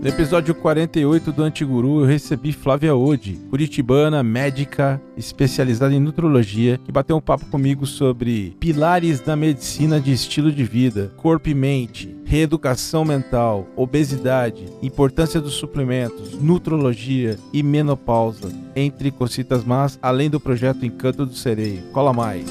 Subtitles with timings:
[0.00, 6.90] No episódio 48 do Antiguru, eu recebi Flávia Ode, curitibana, médica, especializada em nutrologia, que
[6.90, 12.16] bateu um papo comigo sobre pilares da medicina de estilo de vida, corpo e mente,
[12.24, 20.86] reeducação mental, obesidade, importância dos suplementos, nutrologia e menopausa, entre cocitas más, além do projeto
[20.86, 21.82] Encanto do Sereio.
[21.92, 22.46] Cola mais!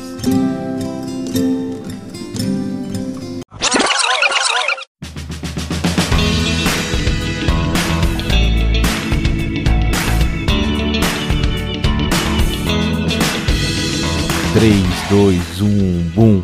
[14.59, 14.75] 3,
[15.09, 16.43] 2, 1, boom.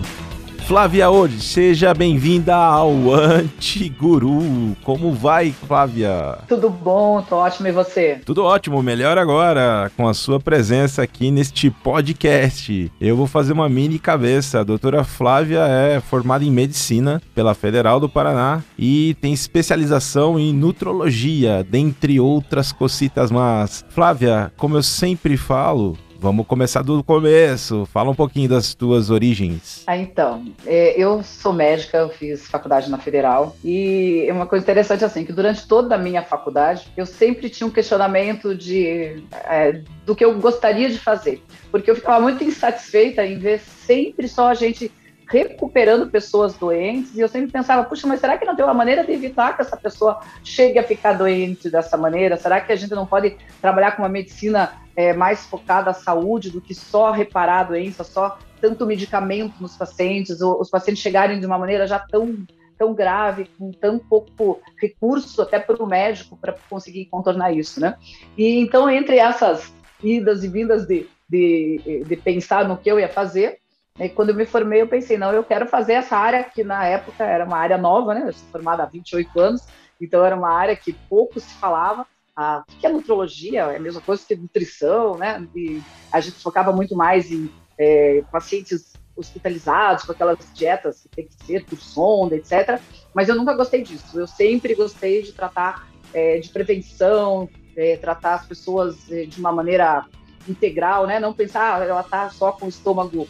[0.65, 4.75] Flávia hoje, seja bem-vinda ao Antiguru.
[4.85, 6.37] Como vai, Flávia?
[6.47, 8.21] Tudo bom, tô ótimo e você?
[8.25, 12.89] Tudo ótimo, melhor agora com a sua presença aqui neste podcast.
[13.01, 14.61] Eu vou fazer uma mini cabeça.
[14.61, 20.53] A doutora Flávia é formada em medicina pela Federal do Paraná e tem especialização em
[20.53, 27.85] nutrologia, dentre outras cositas mas Flávia, como eu sempre falo, Vamos começar do começo.
[27.85, 29.83] Fala um pouquinho das tuas origens.
[29.85, 34.63] Ah, então, é, eu sou médica, eu fiz faculdade na Federal e é uma coisa
[34.63, 39.81] interessante assim que durante toda a minha faculdade eu sempre tinha um questionamento de é,
[40.05, 44.49] do que eu gostaria de fazer, porque eu ficava muito insatisfeita em ver sempre só
[44.49, 44.91] a gente
[45.27, 49.03] recuperando pessoas doentes, e eu sempre pensava, puxa, mas será que não tem uma maneira
[49.03, 52.37] de evitar que essa pessoa chegue a ficar doente dessa maneira?
[52.37, 56.49] Será que a gente não pode trabalhar com uma medicina é, mais focada à saúde
[56.49, 61.39] do que só reparar a doença, só tanto medicamento nos pacientes, ou os pacientes chegarem
[61.39, 62.45] de uma maneira já tão
[62.77, 67.95] tão grave, com tão pouco recurso até para o médico para conseguir contornar isso, né?
[68.37, 69.73] E então entre essas
[70.03, 73.59] idas e vindas de, de, de pensar no que eu ia fazer,
[73.97, 76.85] e quando eu me formei, eu pensei, não, eu quero fazer essa área que na
[76.85, 78.23] época era uma área nova, né?
[78.27, 79.65] Eu sou formada há 28 anos,
[80.01, 82.05] então era uma área que pouco se falava.
[82.37, 83.61] O que é nutrologia?
[83.61, 85.47] É a mesma coisa que nutrição, né?
[85.55, 85.81] E
[86.11, 91.45] a gente focava muito mais em é, pacientes hospitalizados, com aquelas dietas que tem que
[91.45, 92.81] ser por sonda, etc.
[93.13, 94.19] Mas eu nunca gostei disso.
[94.19, 99.51] Eu sempre gostei de tratar é, de prevenção, é, tratar as pessoas é, de uma
[99.51, 100.05] maneira
[100.47, 101.19] integral, né?
[101.19, 103.27] Não pensar, ah, ela tá só com o estômago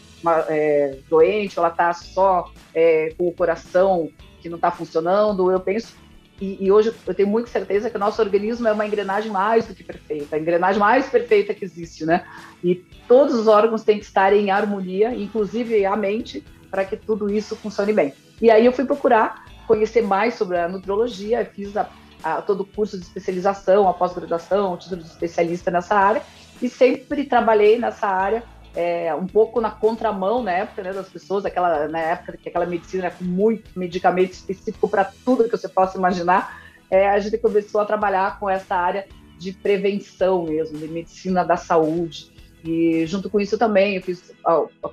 [0.49, 4.09] é, doente, ela tá só é, com o coração
[4.41, 5.51] que não está funcionando.
[5.51, 5.95] Eu penso
[6.39, 9.65] e, e, hoje eu tenho muita certeza que o nosso organismo é uma engrenagem mais
[9.65, 12.25] do que perfeita, a engrenagem mais perfeita que existe, né?
[12.61, 12.75] E
[13.07, 17.55] todos os órgãos têm que estar em harmonia, inclusive a mente, para que tudo isso
[17.55, 18.13] funcione bem.
[18.41, 21.89] E aí eu fui procurar conhecer mais sobre a nutrologia, fiz a,
[22.21, 26.21] a, todo o curso de especialização, a pós-graduação, o título de especialista nessa área,
[26.61, 28.43] e sempre trabalhei nessa área
[28.75, 32.65] é, um pouco na contramão na época né, das pessoas, aquela, na época que aquela
[32.65, 37.81] medicina com muito medicamento específico para tudo que você possa imaginar, é, a gente começou
[37.81, 42.31] a trabalhar com essa área de prevenção mesmo, de medicina da saúde.
[42.63, 44.33] E junto com isso também eu fiz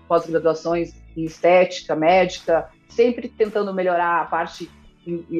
[0.06, 4.70] pós-graduações em estética, médica, sempre tentando melhorar a parte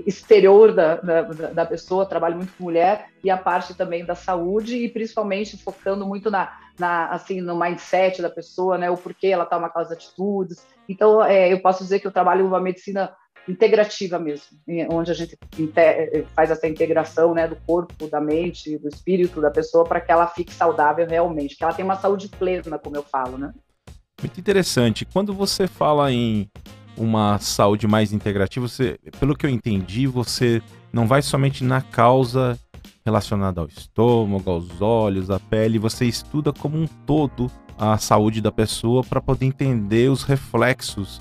[0.07, 4.77] exterior da, da, da, pessoa, trabalho muito com mulher, e a parte também da saúde,
[4.77, 9.47] e principalmente focando muito na, na assim, no mindset da pessoa, né, o porquê ela
[9.47, 10.67] toma aquelas atitudes.
[10.89, 13.15] Então, é, eu posso dizer que eu trabalho uma medicina
[13.49, 14.57] integrativa mesmo,
[14.91, 15.37] onde a gente
[16.35, 20.27] faz essa integração né, do corpo, da mente, do espírito da pessoa para que ela
[20.27, 23.53] fique saudável realmente, que ela tenha uma saúde plena, como eu falo, né?
[24.21, 25.05] Muito interessante.
[25.05, 26.49] Quando você fala em
[26.97, 30.63] uma saúde mais integrativa, você, pelo que eu entendi, você
[30.93, 32.57] não vai somente na causa
[33.05, 38.53] relacionada ao estômago, aos olhos, à pele, você estuda como um todo a saúde da
[38.53, 41.21] pessoa para poder entender os reflexos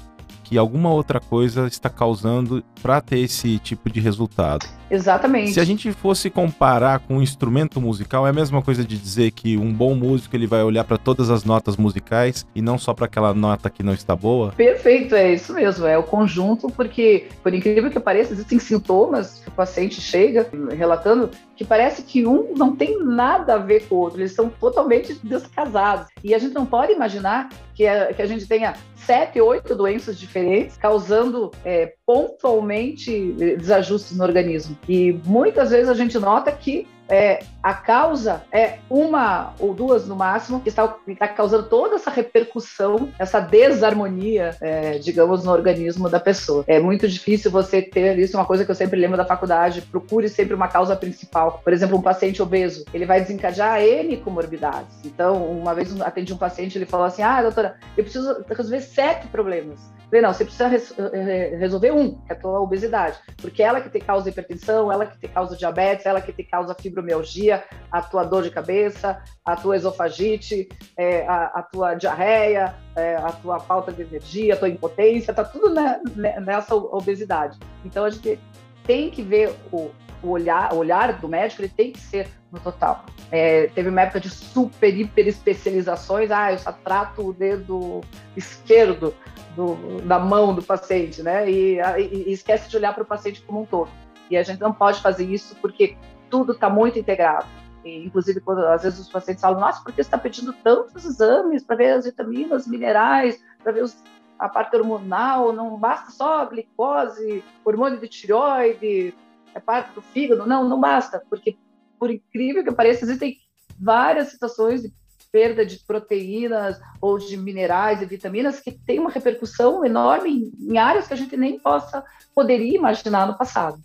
[0.51, 4.67] que alguma outra coisa está causando para ter esse tipo de resultado.
[4.89, 5.53] Exatamente.
[5.53, 9.31] Se a gente fosse comparar com um instrumento musical, é a mesma coisa de dizer
[9.31, 12.93] que um bom músico ele vai olhar para todas as notas musicais e não só
[12.93, 14.51] para aquela nota que não está boa?
[14.51, 19.47] Perfeito, é isso mesmo, é o conjunto, porque, por incrível que pareça, existem sintomas que
[19.47, 20.45] o paciente chega
[20.77, 24.49] relatando que parece que um não tem nada a ver com o outro, eles são
[24.49, 26.07] totalmente descasados.
[26.23, 30.17] E a gente não pode imaginar que a, que a gente tenha sete, oito doenças
[30.17, 34.77] diferentes, causando é, pontualmente desajustes no organismo.
[34.87, 40.15] E muitas vezes a gente nota que é, a causa é uma ou duas no
[40.15, 46.19] máximo que está, está causando toda essa repercussão, essa desarmonia, é, digamos, no organismo da
[46.19, 46.63] pessoa.
[46.67, 50.27] É muito difícil você ter isso, uma coisa que eu sempre lembro da faculdade, procure
[50.29, 51.61] sempre uma causa principal.
[51.63, 54.97] Por exemplo, um paciente obeso, ele vai desencadear N comorbidades.
[55.05, 59.27] Então, uma vez atendi um paciente, ele falou assim, ah, doutora, eu preciso resolver sete
[59.27, 59.79] problemas.
[60.11, 63.79] Falei, não, você precisa res, eh, resolver um, que é a tua obesidade, porque ela
[63.79, 67.50] que te causa hipertensão, ela que te causa diabetes, ela que te causa fibromialgia,
[67.91, 73.31] a tua dor de cabeça, a tua esofagite, é, a, a, tua diarreia, é, a
[73.31, 75.99] tua falta de energia, a tua impotência, tá tudo na,
[76.39, 77.57] nessa obesidade.
[77.83, 78.39] Então a gente
[78.85, 79.91] tem que ver o,
[80.23, 83.05] o olhar, o olhar do médico, ele tem que ser no total.
[83.31, 86.31] É, teve uma época de super, hiper especializações.
[86.31, 88.01] Ah, eu só trato o dedo
[88.35, 89.13] esquerdo
[89.55, 91.49] do, da mão do paciente, né?
[91.49, 93.89] E, e, e esquece de olhar para o paciente como um todo.
[94.29, 95.97] E a gente não pode fazer isso porque
[96.31, 97.45] tudo está muito integrado.
[97.83, 101.03] E, inclusive, quando às vezes os pacientes falam, nossa, por que você está pedindo tantos
[101.03, 103.95] exames para ver as vitaminas, minerais, para ver os,
[104.39, 109.13] a parte hormonal, não basta só glicose, hormônio de tireoide,
[109.53, 110.47] é parte do fígado.
[110.47, 111.57] Não, não basta, porque,
[111.99, 113.37] por incrível que pareça, existem
[113.79, 114.93] várias situações de
[115.31, 121.07] perda de proteínas ou de minerais e vitaminas que tem uma repercussão enorme em áreas
[121.07, 122.03] que a gente nem possa
[122.35, 123.79] poderia imaginar no passado.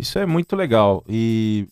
[0.00, 1.04] Isso é muito legal.
[1.06, 1.68] E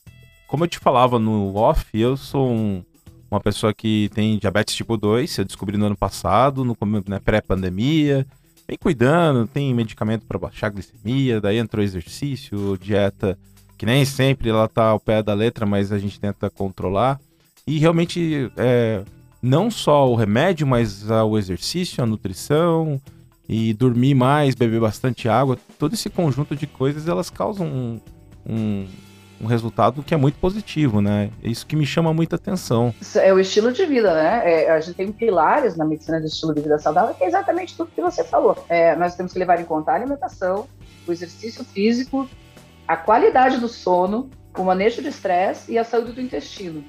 [0.46, 2.84] como eu te falava no off, eu sou um,
[3.30, 6.76] uma pessoa que tem diabetes tipo 2, eu descobri no ano passado, no
[7.06, 8.26] né, pré-pandemia.
[8.69, 13.38] Vem cuidando, tem medicamento para baixar a glicemia, daí entrou exercício, dieta,
[13.78, 17.19] que nem sempre ela tá ao pé da letra, mas a gente tenta controlar.
[17.66, 19.04] E realmente, é,
[19.40, 23.00] não só o remédio, mas o exercício, a nutrição
[23.48, 28.00] e dormir mais, beber bastante água, todo esse conjunto de coisas, elas causam um,
[28.48, 28.86] um,
[29.40, 31.30] um resultado que é muito positivo, né?
[31.42, 32.94] É isso que me chama muita atenção.
[33.16, 34.42] É o estilo de vida, né?
[34.44, 37.76] É, a gente tem pilares na medicina de estilo de vida saudável, que é exatamente
[37.76, 38.64] tudo que você falou.
[38.68, 40.66] É, nós temos que levar em conta a alimentação,
[41.06, 42.28] o exercício físico,
[42.86, 46.82] a qualidade do sono, o manejo de estresse e a saúde do intestino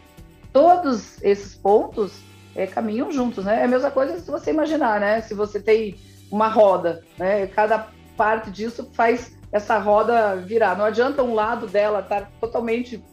[0.52, 2.22] todos esses pontos
[2.56, 3.62] é, caminham juntos, né?
[3.62, 5.22] É a mesma coisa se você imaginar, né?
[5.22, 5.96] Se você tem
[6.32, 7.48] uma roda, né?
[7.48, 10.78] Cada parte disso faz essa roda virar.
[10.78, 13.04] Não adianta um lado dela estar tá totalmente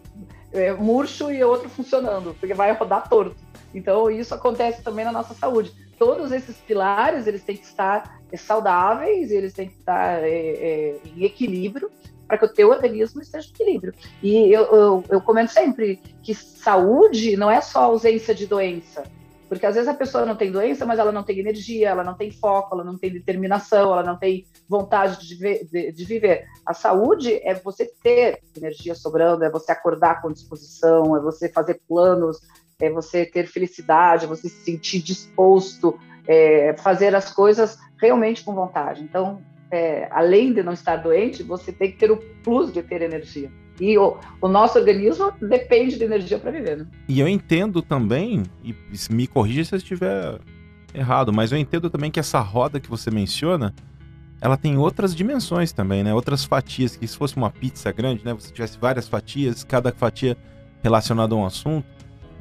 [0.53, 3.37] é, murcho e outro funcionando, porque vai rodar torto.
[3.75, 5.73] Então isso acontece também na nossa saúde.
[5.99, 11.25] Todos esses pilares eles têm que estar saudáveis, eles têm que estar é, é, em
[11.25, 11.91] equilíbrio
[12.27, 13.94] para que o teu organismo esteja em equilíbrio.
[14.23, 19.05] E eu, eu, eu comento sempre que saúde não é só ausência de doença,
[19.48, 22.14] porque às vezes a pessoa não tem doença, mas ela não tem energia, ela não
[22.14, 26.46] tem foco, ela não tem determinação, ela não tem vontade de, viver, de, de viver.
[26.64, 31.81] A saúde é você ter energia sobrando, é você acordar com disposição, é você fazer
[31.88, 32.40] planos,
[32.81, 38.54] é você ter felicidade, é você se sentir disposto, é fazer as coisas realmente com
[38.54, 39.02] vontade.
[39.02, 39.40] Então,
[39.70, 43.50] é, além de não estar doente, você tem que ter o plus de ter energia.
[43.81, 46.87] E o, o nosso organismo depende de energia para viver, né?
[47.08, 48.75] E eu entendo também, e
[49.11, 50.38] me corrija se eu estiver
[50.94, 53.75] errado, mas eu entendo também que essa roda que você menciona,
[54.40, 56.14] ela tem outras dimensões também, né?
[56.14, 58.32] Outras fatias, que se fosse uma pizza grande, né?
[58.32, 60.37] Você tivesse várias fatias, cada fatia
[60.82, 61.87] relacionada a um assunto,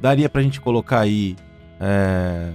[0.00, 1.36] daria para a gente colocar aí
[1.80, 2.52] é,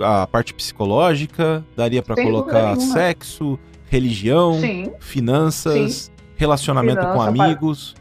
[0.00, 3.58] a parte psicológica, daria para colocar sexo,
[3.88, 4.92] religião, Sim.
[4.98, 6.11] finanças, Sim.
[6.42, 7.94] Relacionamento Finança, com amigos.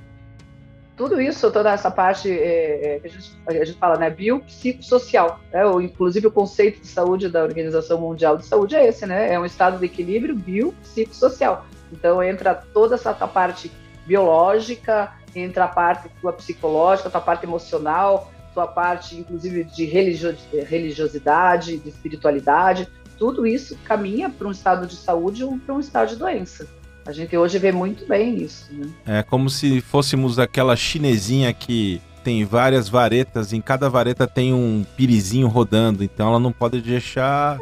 [0.97, 5.39] Tudo isso, toda essa parte é, é, que a gente, a gente fala, né, biopsicossocial.
[5.51, 5.65] Né?
[5.65, 9.33] O, inclusive o conceito de saúde da Organização Mundial de Saúde é esse, né?
[9.33, 11.65] É um estado de equilíbrio biopsicossocial.
[11.91, 13.71] Então entra toda essa parte
[14.05, 21.77] biológica, entra a parte tua psicológica, a tua parte emocional, sua parte, inclusive, de religiosidade,
[21.77, 22.87] de espiritualidade,
[23.17, 26.67] tudo isso caminha para um estado de saúde ou para um estado de doença.
[27.05, 28.67] A gente hoje vê muito bem isso.
[28.71, 28.89] Né?
[29.05, 34.85] É como se fôssemos aquela chinesinha que tem várias varetas, em cada vareta tem um
[34.95, 37.57] pirizinho rodando, então ela não pode deixar.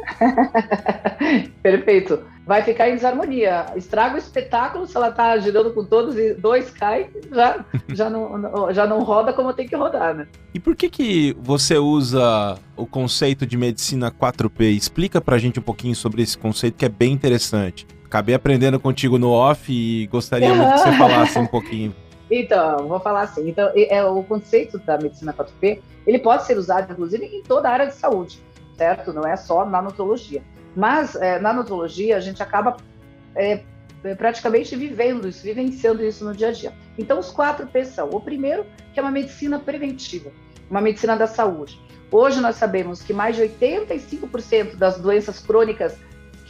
[1.62, 3.66] Perfeito vai ficar em desarmonia.
[3.76, 8.74] Estraga o espetáculo se ela está girando com todos e dois cai, já, já, não,
[8.74, 10.26] já não roda como tem que rodar, né?
[10.52, 14.76] E por que que você usa o conceito de medicina 4P?
[14.76, 17.86] Explica pra gente um pouquinho sobre esse conceito que é bem interessante.
[18.10, 21.94] Acabei aprendendo contigo no off e gostaria muito que você falasse um pouquinho.
[22.28, 23.48] Então, vou falar assim.
[23.48, 27.72] Então, é o conceito da medicina 4P, ele pode ser usado inclusive em toda a
[27.72, 28.42] área de saúde,
[28.76, 29.12] certo?
[29.12, 30.42] Não é só na nutologia.
[30.74, 32.78] Mas é, na nutrologia a gente acaba
[33.36, 33.60] é,
[34.18, 36.72] praticamente vivendo isso, vivenciando isso no dia a dia.
[36.98, 40.32] Então os quatro P são: o primeiro, que é uma medicina preventiva,
[40.68, 41.80] uma medicina da saúde.
[42.10, 45.96] Hoje nós sabemos que mais de 85% das doenças crônicas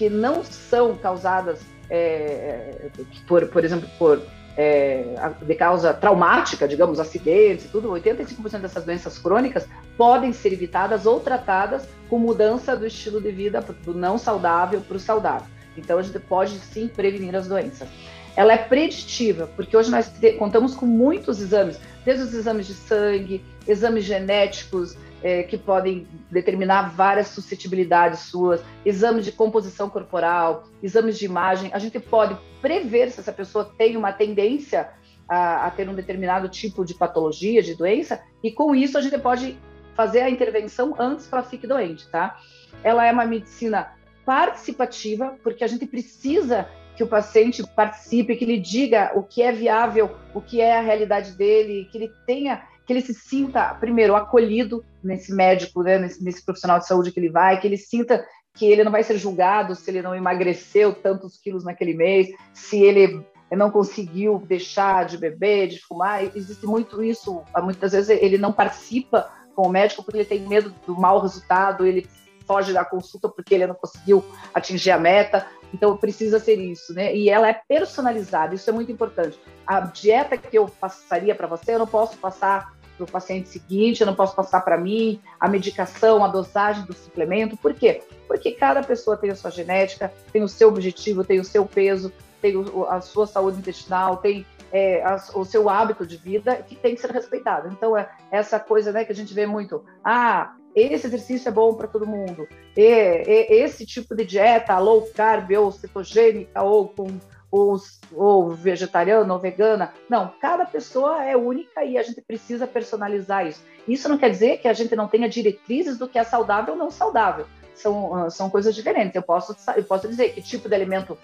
[0.01, 2.89] que não são causadas, é,
[3.29, 4.23] por, por exemplo, por
[4.57, 5.05] é,
[5.43, 11.21] de causa traumática, digamos, acidentes e tudo, 85% dessas doenças crônicas podem ser evitadas ou
[11.21, 15.47] tratadas com mudança do estilo de vida do não saudável para o saudável.
[15.77, 17.87] Então, a gente pode sim prevenir as doenças.
[18.35, 23.45] Ela é preditiva, porque hoje nós contamos com muitos exames, desde os exames de sangue,
[23.69, 31.25] exames genéticos, é, que podem determinar várias suscetibilidades suas, exames de composição corporal, exames de
[31.25, 31.71] imagem.
[31.73, 34.91] A gente pode prever se essa pessoa tem uma tendência
[35.29, 39.19] a, a ter um determinado tipo de patologia, de doença, e com isso a gente
[39.19, 39.59] pode
[39.95, 42.39] fazer a intervenção antes que ela fique doente, tá?
[42.83, 43.93] Ela é uma medicina
[44.25, 49.53] participativa, porque a gente precisa que o paciente participe, que ele diga o que é
[49.53, 54.17] viável, o que é a realidade dele, que ele tenha, que ele se sinta primeiro
[54.17, 58.27] acolhido nesse médico, né, nesse, nesse profissional de saúde que ele vai, que ele sinta
[58.53, 62.83] que ele não vai ser julgado se ele não emagreceu tantos quilos naquele mês, se
[62.83, 66.37] ele não conseguiu deixar de beber, de fumar.
[66.37, 67.45] Existe muito isso.
[67.63, 71.87] Muitas vezes ele não participa com o médico porque ele tem medo do mau resultado,
[71.87, 72.09] ele
[72.45, 75.47] foge da consulta porque ele não conseguiu atingir a meta.
[75.73, 77.15] Então precisa ser isso, né?
[77.15, 79.39] E ela é personalizada, isso é muito importante.
[79.65, 84.01] A dieta que eu passaria para você, eu não posso passar para o paciente seguinte,
[84.01, 87.57] eu não posso passar para mim, a medicação, a dosagem do suplemento.
[87.57, 88.03] Por quê?
[88.27, 92.13] Porque cada pessoa tem a sua genética, tem o seu objetivo, tem o seu peso,
[92.41, 96.75] tem o, a sua saúde intestinal, tem é, a, o seu hábito de vida que
[96.77, 97.69] tem que ser respeitado.
[97.69, 99.85] Então, é essa coisa né, que a gente vê muito.
[100.05, 102.47] Ah, esse exercício é bom para todo mundo.
[102.77, 107.09] E, e, esse tipo de dieta, low carb ou cetogênica ou com
[107.51, 107.77] ou,
[108.13, 109.93] ou vegetariana ou vegana.
[110.09, 113.63] Não, cada pessoa é única e a gente precisa personalizar isso.
[113.89, 116.79] Isso não quer dizer que a gente não tenha diretrizes do que é saudável ou
[116.79, 117.47] não saudável.
[117.75, 119.17] São, ah, são coisas diferentes.
[119.17, 121.19] Eu posso, eu posso dizer que tipo de alimento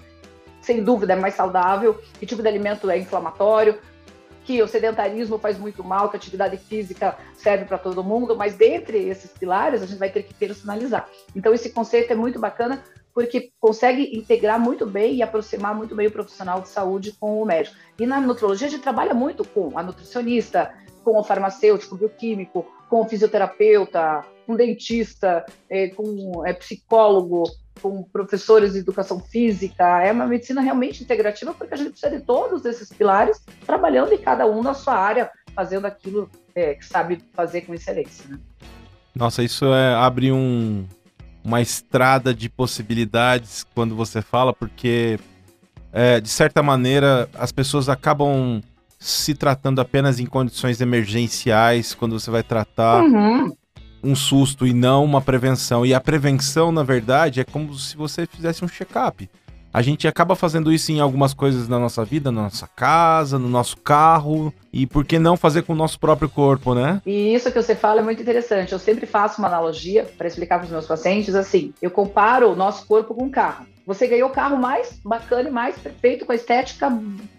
[0.60, 3.78] sem dúvida é mais saudável, que tipo de alimento é inflamatório,
[4.44, 8.54] que o sedentarismo faz muito mal, que a atividade física serve para todo mundo, mas
[8.54, 11.08] dentre esses pilares a gente vai ter que personalizar.
[11.34, 12.82] Então esse conceito é muito bacana
[13.16, 17.46] porque consegue integrar muito bem e aproximar muito bem o profissional de saúde com o
[17.46, 17.74] médico.
[17.98, 23.00] E na nutrologia a gente trabalha muito com a nutricionista, com o farmacêutico, bioquímico, com
[23.00, 27.44] o fisioterapeuta, com o dentista, é, com é, psicólogo,
[27.80, 32.22] com professores de educação física, é uma medicina realmente integrativa, porque a gente precisa de
[32.22, 37.24] todos esses pilares, trabalhando em cada um na sua área, fazendo aquilo é, que sabe
[37.32, 38.28] fazer com excelência.
[38.28, 38.38] Né?
[39.14, 40.86] Nossa, isso é, abre um,
[41.46, 45.16] uma estrada de possibilidades quando você fala, porque
[45.92, 48.60] é, de certa maneira as pessoas acabam
[48.98, 53.54] se tratando apenas em condições emergenciais quando você vai tratar uhum
[54.02, 55.84] um susto e não uma prevenção.
[55.84, 59.28] E a prevenção, na verdade, é como se você fizesse um check-up.
[59.76, 63.46] A gente acaba fazendo isso em algumas coisas na nossa vida, na nossa casa, no
[63.46, 64.50] nosso carro.
[64.72, 67.02] E por que não fazer com o nosso próprio corpo, né?
[67.04, 68.72] E isso que você fala é muito interessante.
[68.72, 72.56] Eu sempre faço uma analogia para explicar para os meus pacientes assim: eu comparo o
[72.56, 76.32] nosso corpo com um carro você ganhou o carro mais bacana e mais perfeito, com
[76.32, 76.90] a estética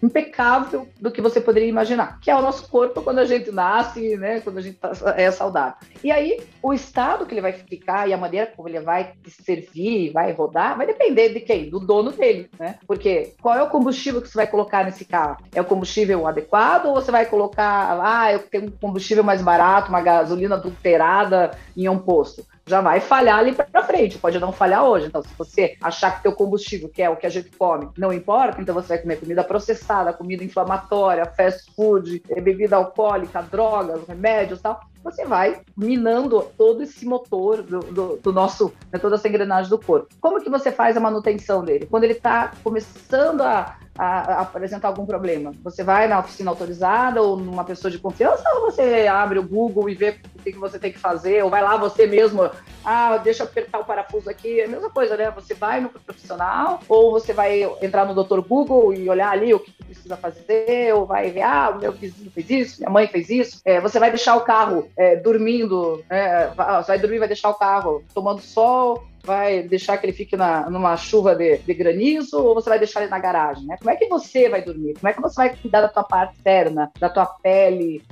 [0.02, 4.16] impecável do que você poderia imaginar, que é o nosso corpo quando a gente nasce,
[4.16, 5.74] né, quando a gente tá, é saudável.
[6.02, 10.12] E aí, o estado que ele vai ficar e a maneira como ele vai servir,
[10.12, 11.68] vai rodar, vai depender de quem?
[11.68, 12.76] Do dono dele, né?
[12.86, 15.36] Porque qual é o combustível que você vai colocar nesse carro?
[15.54, 19.88] É o combustível adequado ou você vai colocar, ah, eu tenho um combustível mais barato,
[19.88, 22.46] uma gasolina adulterada em um posto?
[22.68, 25.06] Já vai falhar ali para frente, pode não falhar hoje.
[25.06, 28.12] Então, se você achar que teu combustível, que é o que a gente come, não
[28.12, 34.06] importa, então você vai comer comida processada, comida inflamatória, fast food, eh, bebida alcoólica, drogas,
[34.06, 39.28] remédios tal, você vai minando todo esse motor do, do, do nosso, né, toda essa
[39.28, 40.08] engrenagem do corpo.
[40.20, 41.86] Como que você faz a manutenção dele?
[41.86, 45.52] Quando ele está começando a a, a apresentar algum problema.
[45.64, 49.90] Você vai na oficina autorizada ou numa pessoa de confiança ou você abre o Google
[49.90, 52.48] e vê o que, você tem que fazer, ou vai lá você mesmo,
[52.84, 55.30] ah, deixa eu apertar o parafuso aqui, é a mesma coisa, né?
[55.32, 58.40] Você vai no profissional ou você vai entrar no Dr.
[58.40, 62.30] Google e olhar ali o que precisa fazer, ou vai ver, ah, o meu vizinho
[62.30, 63.60] fez isso, minha mãe fez isso.
[63.64, 66.46] É, você vai deixar o carro é, dormindo, é,
[66.86, 70.96] vai dormir, vai deixar o carro tomando sol, vai deixar que ele fique na, numa
[70.96, 73.76] chuva de, de, granizo ou você vai deixar ele na garagem, né?
[73.76, 74.94] Como é que você vai dormir?
[74.94, 78.02] Como é que você vai cuidar da tua parte externa, da tua pele,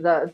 [0.00, 0.26] da,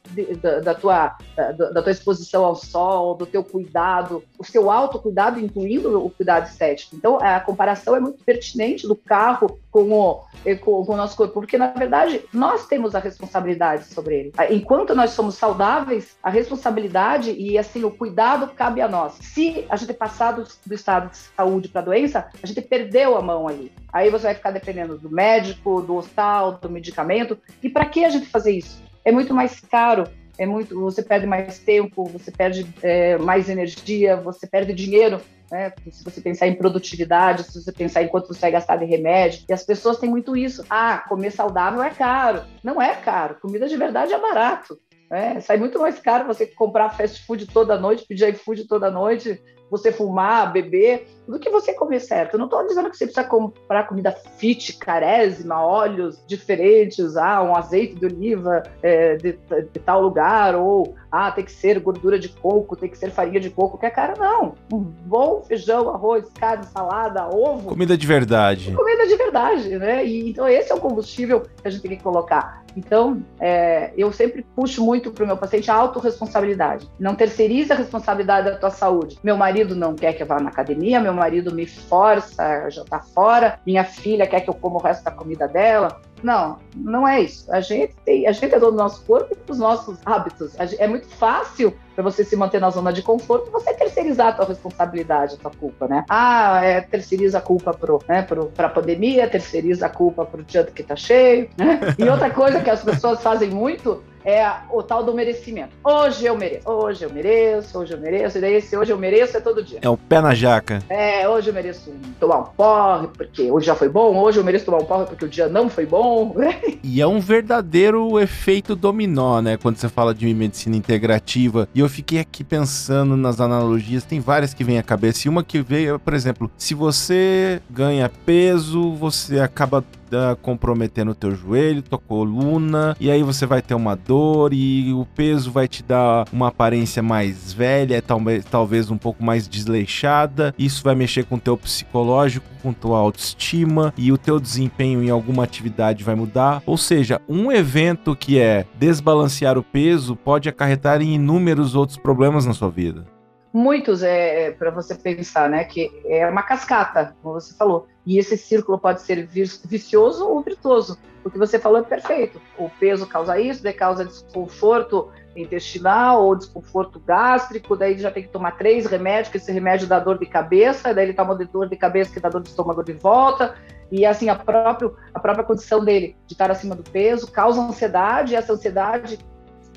[0.43, 5.39] da, da, tua, da, da, tua exposição ao sol, do teu cuidado, o seu autocuidado,
[5.39, 6.97] incluindo o cuidado estético.
[6.97, 10.25] Então, a comparação é muito pertinente do carro com o,
[10.61, 14.33] com, com o nosso corpo, porque, na verdade, nós temos a responsabilidade sobre ele.
[14.51, 19.15] Enquanto nós somos saudáveis, a responsabilidade e, assim, o cuidado cabe a nós.
[19.21, 23.17] Se a gente passar do, do estado de saúde para a doença, a gente perdeu
[23.17, 23.73] a mão ali.
[23.93, 27.39] Aí você vai ficar dependendo do médico, do hospital, do medicamento.
[27.63, 28.88] E para que a gente fazer isso?
[29.05, 30.05] É muito mais caro
[30.39, 35.21] é muito, você perde mais tempo, você perde é, mais energia, você perde dinheiro.
[35.51, 35.73] Né?
[35.91, 39.45] Se você pensar em produtividade, se você pensar em quanto você vai gastar de remédio,
[39.49, 40.65] e as pessoas têm muito isso.
[40.71, 42.45] Ah, comer saudável é caro.
[42.63, 44.79] Não é caro, comida de verdade é barato.
[45.11, 49.43] É, sai muito mais caro você comprar fast food toda noite, pedir iFood toda noite,
[49.71, 52.35] você fumar, beber, do que você comer certo.
[52.35, 57.55] Eu não estou dizendo que você precisa comprar comida fit, carésima, óleos diferentes, ah, um
[57.55, 62.29] azeite de oliva é, de, de, tal lugar, ou ah, tem que ser gordura de
[62.29, 64.55] coco, tem que ser farinha de coco, que é cara, não.
[64.73, 67.69] Um bom feijão, arroz, carne, salada, ovo.
[67.69, 68.73] Comida de verdade.
[68.73, 70.05] Comida de verdade, né?
[70.05, 72.63] E, então esse é o combustível que a gente tem que colocar.
[72.79, 76.89] Então, é, eu sempre puxo muito para o meu paciente a autorresponsabilidade.
[76.99, 79.19] Não terceiriza a responsabilidade da tua saúde.
[79.23, 83.05] Meu marido não quer que eu vá na academia, meu marido me força a jantar
[83.05, 86.01] fora, minha filha quer que eu coma o resto da comida dela.
[86.23, 87.51] Não, não é isso.
[87.53, 90.53] A gente tem, a gente é dono do nosso corpo e dos nossos hábitos.
[90.79, 94.47] É muito fácil para você se manter na zona de conforto, você terceirizar a tua
[94.47, 96.05] responsabilidade, a tua culpa, né?
[96.09, 100.65] Ah, é, terceiriza a culpa pro, né, pro, pra pandemia, terceiriza a culpa pro dia
[100.65, 101.81] que tá cheio, né?
[101.99, 105.71] E outra coisa que as pessoas fazem muito é o tal do merecimento.
[105.85, 109.37] Hoje eu mereço, hoje eu mereço, hoje eu mereço, e daí esse hoje eu mereço
[109.37, 109.79] é todo dia.
[109.83, 110.83] É o pé na jaca.
[110.89, 114.65] É, hoje eu mereço tomar um porre, porque hoje já foi bom, hoje eu mereço
[114.65, 116.35] tomar um porre porque o dia não foi bom.
[116.83, 119.57] e é um verdadeiro efeito dominó, né?
[119.57, 121.69] Quando você fala de medicina integrativa.
[121.75, 125.27] E eu fiquei aqui pensando nas analogias, tem várias que vêm à cabeça.
[125.27, 129.85] E uma que veio, por exemplo, se você ganha peso, você acaba
[130.15, 134.93] uh, comprometendo o teu joelho, tua coluna, e aí você vai ter uma dor e
[134.93, 140.55] o peso vai te dar uma aparência mais velha, talvez, talvez um pouco mais desleixada.
[140.59, 145.11] Isso vai mexer com o teu psicológico, com tua autoestima e o teu desempenho em
[145.11, 146.63] alguma atividade vai mudar.
[146.67, 152.47] Ou seja, um evento que é desbalancear o peso pode acarretar em inúmeros outros problemas
[152.47, 153.05] na sua vida
[153.53, 155.65] muitos é, é para você pensar, né?
[155.65, 157.87] Que é uma cascata, como você falou.
[158.09, 160.99] E esse círculo pode ser vicioso ou virtuoso.
[161.23, 162.41] O que você falou é perfeito.
[162.59, 168.31] O peso causa isso, daí causa desconforto intestinal ou desconforto gástrico, daí já tem que
[168.31, 171.69] tomar três remédios, que esse remédio dá dor de cabeça, daí ele toma de dor
[171.69, 173.55] de cabeça que dá dor de estômago de volta,
[173.93, 178.33] e assim a, próprio, a própria condição dele de estar acima do peso causa ansiedade,
[178.33, 179.19] e essa ansiedade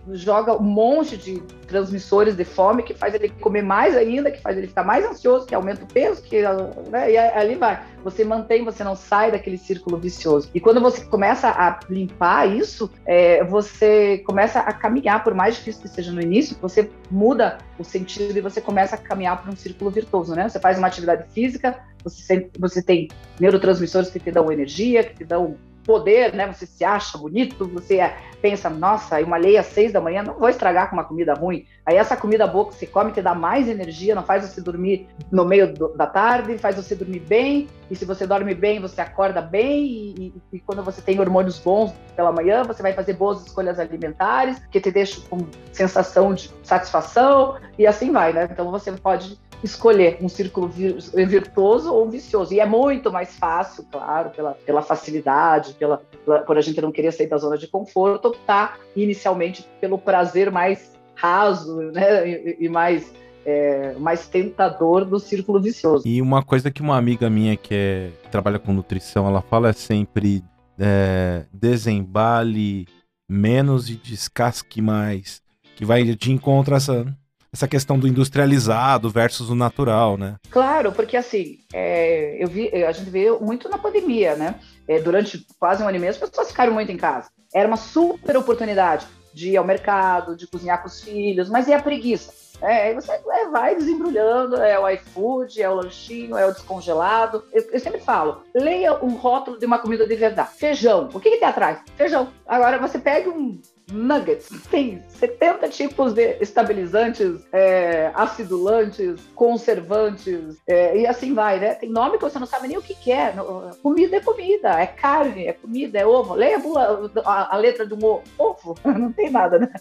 [0.10, 4.58] joga um monte de transmissores de fome que faz ele comer mais ainda, que faz
[4.58, 6.42] ele ficar mais ansioso, que aumenta o peso, que
[6.90, 7.82] né, e ali vai.
[8.04, 10.50] Você mantém, você não sai daquele círculo vicioso.
[10.54, 15.84] E quando você começa a limpar isso, é, você começa a caminhar, por mais difícil
[15.84, 19.56] que seja no início, você muda o sentido e você começa a caminhar para um
[19.56, 20.50] círculo virtuoso, né?
[20.50, 23.08] Você faz uma atividade física, você, você tem
[23.40, 26.52] neurotransmissores que te dão energia, que te dão poder, né?
[26.52, 28.00] Você se acha bonito, você
[28.42, 31.66] pensa, nossa, uma lei às seis da manhã, não vou estragar com uma comida ruim.
[31.86, 35.08] Aí essa comida boa que você come te dá mais energia, não faz você dormir
[35.32, 37.68] no meio do, da tarde, faz você dormir bem.
[37.90, 39.86] E se você dorme bem, você acorda bem.
[39.86, 43.80] E, e, e, quando você tem hormônios bons pela manhã, você vai fazer boas escolhas
[43.80, 45.40] alimentares, que te deixam com
[45.72, 48.48] sensação de satisfação e assim vai, né?
[48.52, 52.54] Então você pode escolher um círculo virtuoso ou vicioso.
[52.54, 56.92] E é muito mais fácil, claro, pela, pela facilidade, pela, pela, por a gente não
[56.92, 62.70] querer sair da zona de conforto, optar inicialmente pelo prazer mais raso né, e, e
[62.70, 63.14] mais
[63.46, 66.08] é, mais tentador do círculo vicioso.
[66.08, 69.70] E uma coisa que uma amiga minha que, é, que trabalha com nutrição, ela fala
[69.70, 70.44] é sempre
[70.80, 72.88] é, desembale
[73.28, 75.42] menos e descasque mais,
[75.76, 77.18] que vai de encontro a essa
[77.54, 80.36] essa questão do industrializado versus o natural, né?
[80.50, 84.56] Claro, porque assim, é, eu vi, a gente vê muito na pandemia, né?
[84.88, 87.30] É, durante quase um ano e meio, as pessoas ficaram muito em casa.
[87.54, 91.74] Era uma super oportunidade de ir ao mercado, de cozinhar com os filhos, mas e
[91.74, 92.34] a preguiça?
[92.62, 97.44] É, aí você é, vai desembrulhando, é o iFood, é o lanchinho, é o descongelado.
[97.52, 100.52] Eu, eu, sempre falo, leia um rótulo de uma comida de verdade.
[100.58, 101.10] Feijão.
[101.12, 101.80] O que, que tem atrás?
[101.96, 102.32] Feijão.
[102.48, 103.60] Agora você pega um
[103.92, 104.50] nuggets.
[104.70, 111.76] Tem 70 tipos de estabilizantes, é, acidulantes, conservantes, é, e assim vai, né?
[111.76, 113.34] Tem nome que você não sabe nem o que, que é.
[113.82, 116.34] Comida é comida, é carne, é comida, é ovo.
[116.34, 119.72] Leia a, bula, a, a letra de um ovo, não tem nada, né?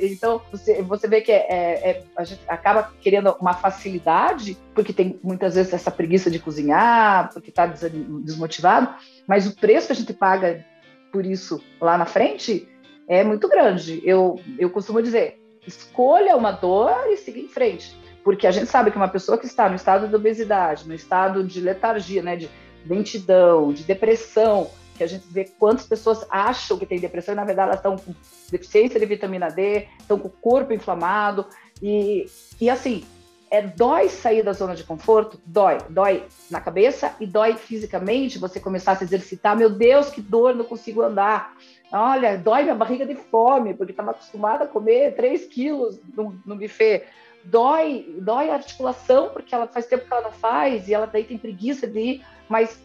[0.00, 4.92] então, você, você vê que é, é, é, a gente acaba querendo uma facilidade, porque
[4.92, 8.94] tem muitas vezes essa preguiça de cozinhar, porque está desmotivado,
[9.26, 10.64] mas o preço que a gente paga
[11.12, 12.68] por isso lá na frente
[13.08, 14.00] é muito grande.
[14.04, 17.98] Eu, eu costumo dizer, escolha uma dor e siga em frente.
[18.22, 21.42] Porque a gente sabe que uma pessoa que está no estado de obesidade, no estado
[21.42, 22.50] de letargia, né, de
[22.84, 27.44] lentidão, de depressão, que a gente vê quantas pessoas acham que tem depressão e, na
[27.44, 28.14] verdade, elas estão com
[28.50, 31.46] deficiência de vitamina D, estão com o corpo inflamado.
[31.80, 32.26] E,
[32.60, 33.04] e assim,
[33.50, 35.40] é, dói sair da zona de conforto?
[35.44, 35.78] Dói.
[35.88, 39.56] Dói na cabeça e dói fisicamente você começar a se exercitar.
[39.56, 41.54] Meu Deus, que dor, não consigo andar.
[41.90, 46.56] Olha, dói minha barriga de fome, porque estava acostumada a comer 3 quilos no, no
[46.56, 47.04] buffet.
[47.44, 51.24] Dói, dói a articulação, porque ela faz tempo que ela não faz, e ela daí
[51.24, 52.78] tem preguiça de ir, mas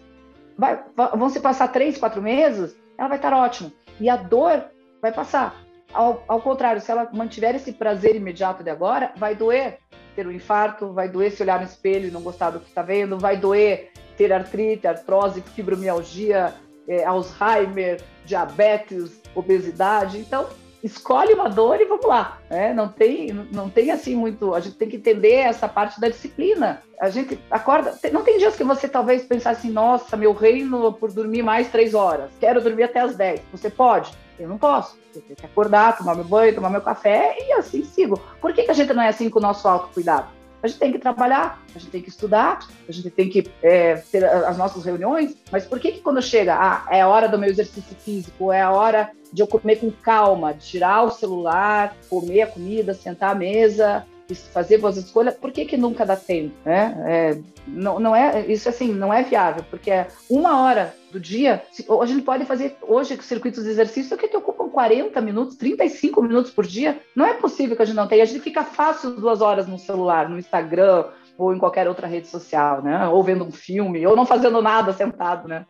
[0.58, 3.72] vai, vão se passar três, quatro meses, ela vai estar ótima.
[4.00, 4.64] E a dor
[5.02, 5.63] vai passar.
[5.94, 9.78] Ao, ao contrário, se ela mantiver esse prazer imediato de agora, vai doer
[10.16, 12.82] ter um infarto, vai doer se olhar no espelho e não gostar do que está
[12.82, 16.54] vendo, vai doer ter artrite, artrose, fibromialgia,
[16.88, 20.20] é, Alzheimer, diabetes, obesidade.
[20.20, 20.48] Então,
[20.84, 22.40] escolhe uma dor e vamos lá.
[22.50, 22.74] Né?
[22.74, 24.54] Não tem, não tem assim muito.
[24.54, 26.82] A gente tem que entender essa parte da disciplina.
[27.00, 27.98] A gente acorda.
[28.12, 31.94] Não tem dias que você talvez pensar assim, nossa, meu reino por dormir mais três
[31.94, 32.30] horas.
[32.40, 33.42] Quero dormir até as dez.
[33.52, 34.12] Você pode?
[34.40, 34.98] Eu não posso.
[35.16, 38.20] Eu tenho que acordar, tomar meu banho, tomar meu café e assim sigo.
[38.42, 40.28] Por que, que a gente não é assim com o nosso autocuidado?
[40.64, 43.96] a gente tem que trabalhar, a gente tem que estudar, a gente tem que é,
[43.96, 47.38] ter as nossas reuniões, mas por que, que quando chega, ah, é a hora do
[47.38, 51.98] meu exercício físico, é a hora de eu comer com calma, de tirar o celular,
[52.10, 54.06] comer a comida, sentar à mesa,
[54.52, 56.56] fazer boas escolhas, por que, que nunca dá tempo?
[56.66, 56.96] Né?
[57.06, 61.64] É, não, não é, isso assim, não é viável, porque é uma hora do dia,
[62.02, 66.52] a gente pode fazer hoje circuitos de exercício que te ocupam 40 minutos, 35 minutos
[66.52, 67.00] por dia.
[67.16, 68.24] Não é possível que a gente não tenha.
[68.24, 71.06] A gente fica fácil duas horas no celular, no Instagram
[71.38, 73.08] ou em qualquer outra rede social, né?
[73.08, 75.66] Ou vendo um filme, ou não fazendo nada sentado, né?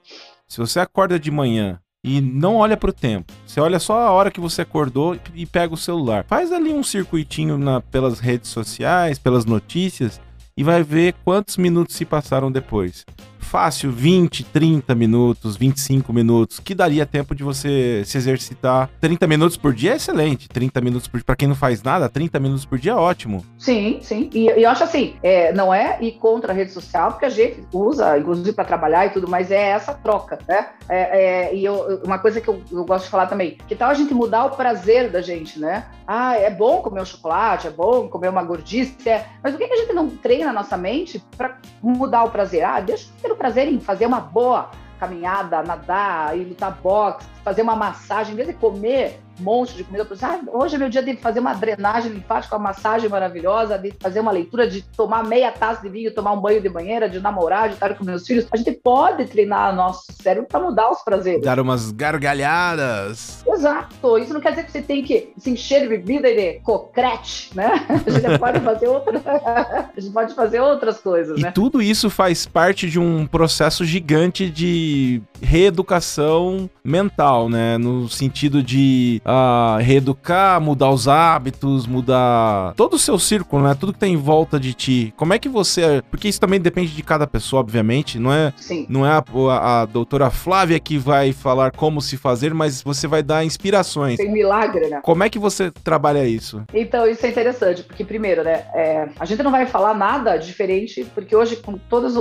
[0.47, 3.31] Se você acorda de manhã e não olha para o tempo.
[3.45, 6.25] Você olha só a hora que você acordou e pega o celular.
[6.27, 10.19] Faz ali um circuitinho na, pelas redes sociais, pelas notícias
[10.57, 13.05] e vai ver quantos minutos se passaram depois
[13.43, 18.89] fácil 20, 30 minutos, 25 minutos, que daria tempo de você se exercitar.
[18.99, 20.49] 30 minutos por dia é excelente.
[20.49, 23.45] 30 minutos por dia, pra quem não faz nada, 30 minutos por dia é ótimo.
[23.57, 24.29] Sim, sim.
[24.33, 27.63] E, eu acho assim, é, não é ir contra a rede social, porque a gente
[27.71, 30.69] usa, inclusive, para trabalhar e tudo, mas é essa troca, né?
[30.89, 33.89] É, é, e eu, uma coisa que eu, eu gosto de falar também, que tal
[33.89, 35.85] a gente mudar o prazer da gente, né?
[36.07, 39.25] Ah, é bom comer um chocolate, é bom comer uma gordice, é...
[39.41, 42.63] mas por que a gente não treina a nossa mente para mudar o prazer?
[42.63, 44.69] Ah, deixa eu ter o prazer em fazer uma boa
[44.99, 49.83] caminhada, nadar, ir lutar boxe, fazer uma massagem, em vez de comer um monte de
[49.83, 53.93] comida, ah, hoje é meu dia de fazer uma drenagem linfática, uma massagem maravilhosa, de
[53.99, 57.19] fazer uma leitura, de tomar meia taça de vinho, tomar um banho de banheira, de
[57.19, 58.45] namorar, de estar com meus filhos.
[58.51, 61.43] A gente pode treinar nosso cérebro para mudar os prazeres.
[61.43, 63.43] Dar umas gargalhadas.
[63.47, 64.17] Exato.
[64.17, 67.51] Isso não quer dizer que você tem que se encher de bebida e de cocrete,
[67.55, 67.85] né?
[68.05, 69.21] A gente pode fazer outra...
[69.95, 71.51] a gente pode fazer outras coisas, e né?
[71.51, 77.77] tudo isso faz parte de um processo gigante de reeducação mental, né?
[77.77, 83.75] No sentido de uh, reeducar, mudar os hábitos, mudar todo o seu círculo, né?
[83.77, 85.13] Tudo que tem em volta de ti.
[85.17, 86.03] Como é que você.
[86.09, 88.19] Porque isso também depende de cada pessoa, obviamente.
[88.19, 88.85] Não é, Sim.
[88.89, 93.07] Não é a, a, a doutora Flávia que vai falar como se fazer, mas você
[93.07, 94.17] vai dar inspirações.
[94.17, 95.01] Tem milagre, né?
[95.03, 96.63] Como é que você trabalha isso?
[96.73, 98.65] Então, isso é interessante, porque primeiro, né?
[98.73, 102.13] É, a gente não vai falar nada diferente, porque hoje, com todas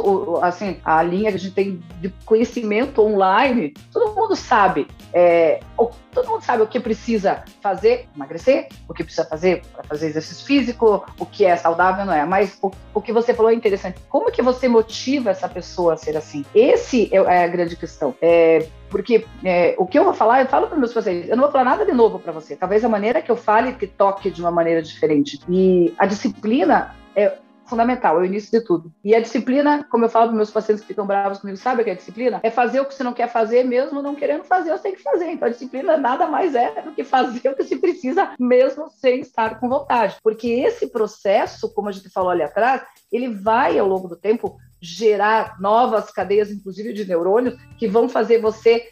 [0.42, 4.86] assim, a linha que a gente tem de conhecimento online, todo mundo sabe.
[5.12, 5.60] É,
[6.12, 6.91] todo mundo sabe o que precisa
[7.60, 12.12] fazer emagrecer, o que precisa fazer para fazer exercício físico, o que é saudável não
[12.12, 12.24] é.
[12.24, 14.00] Mas o, o que você falou é interessante.
[14.08, 16.44] Como que você motiva essa pessoa a ser assim?
[16.54, 18.14] Esse é, é a grande questão.
[18.20, 21.44] É, porque é, o que eu vou falar, eu falo para meus pacientes, eu não
[21.44, 22.54] vou falar nada de novo para você.
[22.54, 25.40] Talvez a maneira que eu fale te toque de uma maneira diferente.
[25.48, 27.38] E a disciplina é
[27.72, 28.92] fundamental, é o início de tudo.
[29.02, 31.84] E a disciplina, como eu falo para meus pacientes que ficam bravos comigo, sabe o
[31.84, 32.40] que é disciplina?
[32.42, 35.02] É fazer o que você não quer fazer, mesmo não querendo fazer, você tem que
[35.02, 35.30] fazer.
[35.30, 39.20] Então a disciplina nada mais é do que fazer o que se precisa, mesmo sem
[39.20, 40.16] estar com vontade.
[40.22, 44.58] Porque esse processo, como a gente falou ali atrás, ele vai ao longo do tempo
[44.82, 48.88] gerar novas cadeias, inclusive de neurônios, que vão fazer você,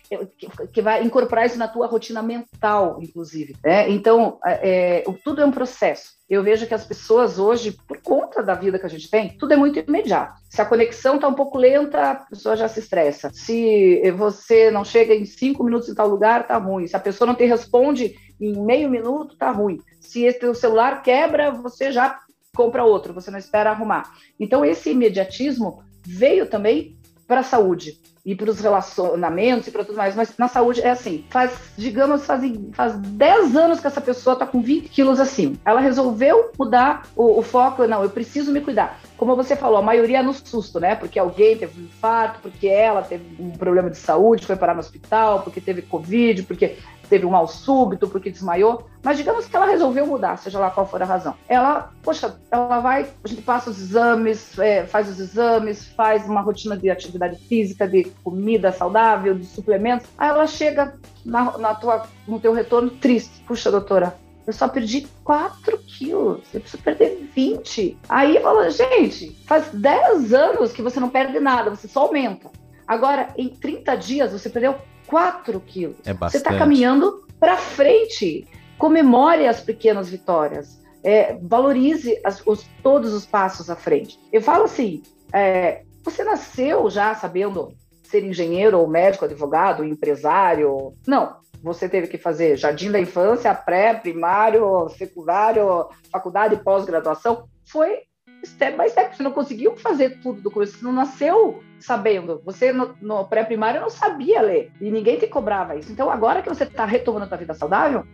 [0.72, 3.57] que, vai incorporar isso na tua rotina mental, inclusive.
[3.64, 3.90] Né?
[3.90, 6.20] Então, é, é, tudo é um processo.
[6.29, 9.53] Eu vejo que as pessoas hoje, por conta da vida que a gente tem, tudo
[9.53, 10.40] é muito imediato.
[10.48, 13.29] Se a conexão está um pouco lenta, a pessoa já se estressa.
[13.33, 16.87] Se você não chega em cinco minutos em tal lugar, tá ruim.
[16.87, 19.81] Se a pessoa não te responde em meio minuto, tá ruim.
[20.00, 22.16] Se o celular quebra, você já
[22.55, 24.13] compra outro, você não espera arrumar.
[24.39, 27.99] Então, esse imediatismo veio também para a saúde.
[28.23, 31.25] e para os relacionamentos e para tudo mais, mas na saúde é assim.
[31.31, 35.59] Faz, digamos, faz, faz 10 anos que essa pessoa está com 20 quilos assim.
[35.65, 39.01] Ela resolveu mudar o, o, foco, não, eu preciso me cuidar.
[39.17, 40.95] Como você falou, a maioria é no susto, né?
[40.95, 44.81] Porque alguém teve um infarto, porque ela teve um problema de saúde, foi parar no
[44.81, 46.77] hospital, porque teve Covid, porque
[47.11, 50.87] teve um mal súbito, porque desmaiou, mas digamos que ela resolveu mudar, seja lá qual
[50.87, 51.35] for a razão.
[51.49, 56.40] Ela, poxa, ela vai, a gente passa os exames, é, faz os exames, faz uma
[56.40, 60.94] rotina de atividade física, de comida saudável, de suplementos, aí ela chega
[61.27, 63.42] na, na tua, no teu retorno triste.
[63.46, 67.99] Puxa, doutora, eu só perdi 4 quilos, eu preciso perder 20.
[68.09, 72.51] Aí fala, gente, faz 10 anos que você não perde nada, você só aumenta.
[72.87, 74.75] Agora, em 30 dias, você perdeu
[75.11, 75.96] 4 quilos.
[76.07, 78.46] É Você está caminhando para frente.
[78.79, 80.81] Comemore as pequenas vitórias.
[81.03, 84.18] É, valorize as, os, todos os passos à frente.
[84.33, 90.94] Eu falo assim: é, você nasceu já sabendo ser engenheiro, ou médico, advogado, empresário?
[91.07, 91.38] Não.
[91.62, 97.44] Você teve que fazer jardim da infância, pré, primário, secundário, faculdade, pós-graduação.
[97.66, 97.99] Foi
[98.44, 99.16] step by step.
[99.16, 102.40] Você não conseguiu fazer tudo do começo, você não nasceu sabendo.
[102.44, 105.92] Você no, no pré-primário não sabia ler e ninguém te cobrava isso.
[105.92, 108.05] Então, agora que você está retomando a sua vida saudável,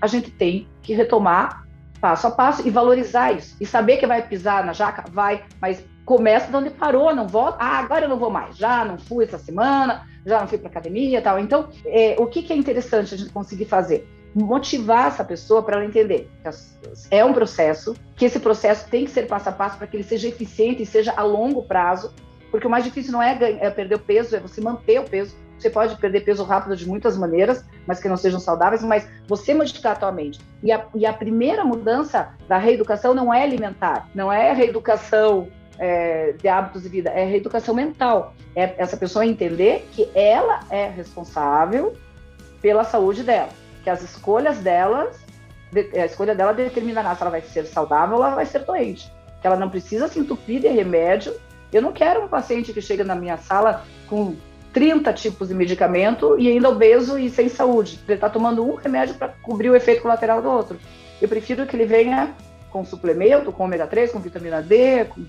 [0.00, 1.66] a gente tem que retomar
[2.00, 3.56] passo a passo e valorizar isso.
[3.60, 7.58] E saber que vai pisar na jaca, vai, mas começa de onde parou, não volta.
[7.60, 8.56] Ah, agora eu não vou mais.
[8.56, 11.38] Já não fui essa semana, já não fui para academia, tal.
[11.38, 14.08] Então, é, o que, que é interessante a gente conseguir fazer?
[14.36, 16.48] Motivar essa pessoa para ela entender que
[17.10, 20.04] é um processo, que esse processo tem que ser passo a passo para que ele
[20.04, 22.12] seja eficiente e seja a longo prazo,
[22.50, 25.34] porque o mais difícil não é, é perder o peso, é você manter o peso.
[25.58, 29.54] Você pode perder peso rápido de muitas maneiras, mas que não sejam saudáveis, mas você
[29.54, 30.38] modificar a tua mente.
[30.62, 36.32] E a, e a primeira mudança da reeducação não é alimentar, não é reeducação é,
[36.32, 38.34] de hábitos de vida, é reeducação mental.
[38.54, 41.94] É essa pessoa entender que ela é responsável
[42.60, 43.48] pela saúde dela
[43.86, 45.16] que as escolhas delas,
[45.94, 49.08] a escolha dela determinará se ela vai ser saudável ou ela vai ser doente.
[49.40, 51.32] Que ela não precisa se entupir de remédio.
[51.72, 54.34] Eu não quero um paciente que chega na minha sala com
[54.72, 58.00] 30 tipos de medicamento e ainda obeso e sem saúde.
[58.08, 60.76] Ele está tomando um remédio para cobrir o efeito colateral do outro.
[61.22, 62.34] Eu prefiro que ele venha
[62.70, 65.24] com suplemento, com ômega 3, com vitamina D, com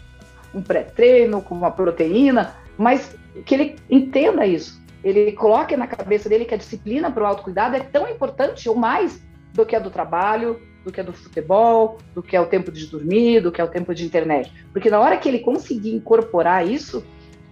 [0.51, 3.15] um pré-treino, com uma proteína, mas
[3.45, 7.75] que ele entenda isso ele coloque na cabeça dele que a disciplina para o autocuidado
[7.75, 9.21] é tão importante ou mais
[9.53, 12.71] do que a do trabalho, do que a do futebol, do que é o tempo
[12.71, 14.51] de dormir, do que é o tempo de internet.
[14.71, 17.05] Porque na hora que ele conseguir incorporar isso,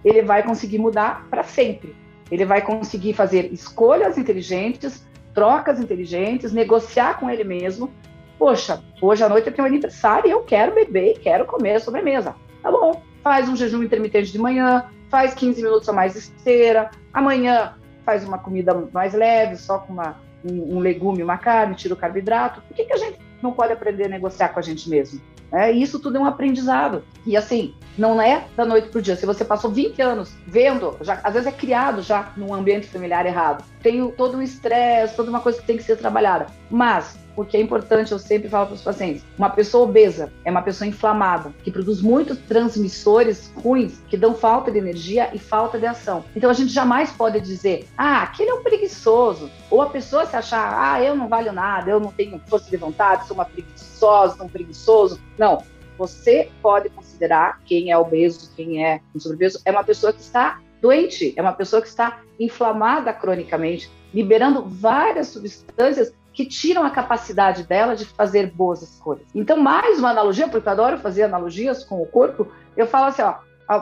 [0.04, 1.94] ele vai conseguir mudar para sempre.
[2.30, 7.90] Ele vai conseguir fazer escolhas inteligentes, trocas inteligentes, negociar com ele mesmo.
[8.38, 11.76] Poxa, hoje à noite eu tenho um aniversário e eu quero beber e quero comer
[11.76, 12.34] a sobremesa.
[12.62, 17.74] Tá bom, faz um jejum intermitente de manhã, faz 15 minutos a mais esteira, amanhã
[18.04, 21.96] faz uma comida mais leve, só com uma, um, um legume, uma carne, tira o
[21.96, 22.60] carboidrato.
[22.62, 25.20] Por que, que a gente não pode aprender a negociar com a gente mesmo?
[25.52, 27.04] É, isso tudo é um aprendizado.
[27.24, 29.16] E assim, não é da noite para o dia.
[29.16, 33.26] Se você passou 20 anos vendo, já, às vezes é criado já num ambiente familiar
[33.26, 33.64] errado.
[33.82, 36.46] Tem todo um estresse, toda uma coisa que tem que ser trabalhada.
[36.70, 40.50] Mas o que é importante, eu sempre falo para os pacientes: uma pessoa obesa é
[40.50, 45.78] uma pessoa inflamada, que produz muitos transmissores ruins, que dão falta de energia e falta
[45.78, 46.24] de ação.
[46.34, 49.50] Então a gente jamais pode dizer, ah, aquele é um preguiçoso.
[49.70, 52.76] Ou a pessoa se achar, ah, eu não valho nada, eu não tenho força de
[52.76, 55.20] vontade, sou uma preguiçosa, um preguiçoso.
[55.38, 55.62] Não.
[55.98, 60.60] Você pode considerar quem é obeso, quem é um sobrepeso, é uma pessoa que está
[60.80, 67.62] doente, é uma pessoa que está inflamada cronicamente, liberando várias substâncias que tiram a capacidade
[67.62, 69.26] dela de fazer boas escolhas.
[69.34, 72.46] Então, mais uma analogia, porque eu adoro fazer analogias com o corpo,
[72.76, 73.36] eu falo assim, ó,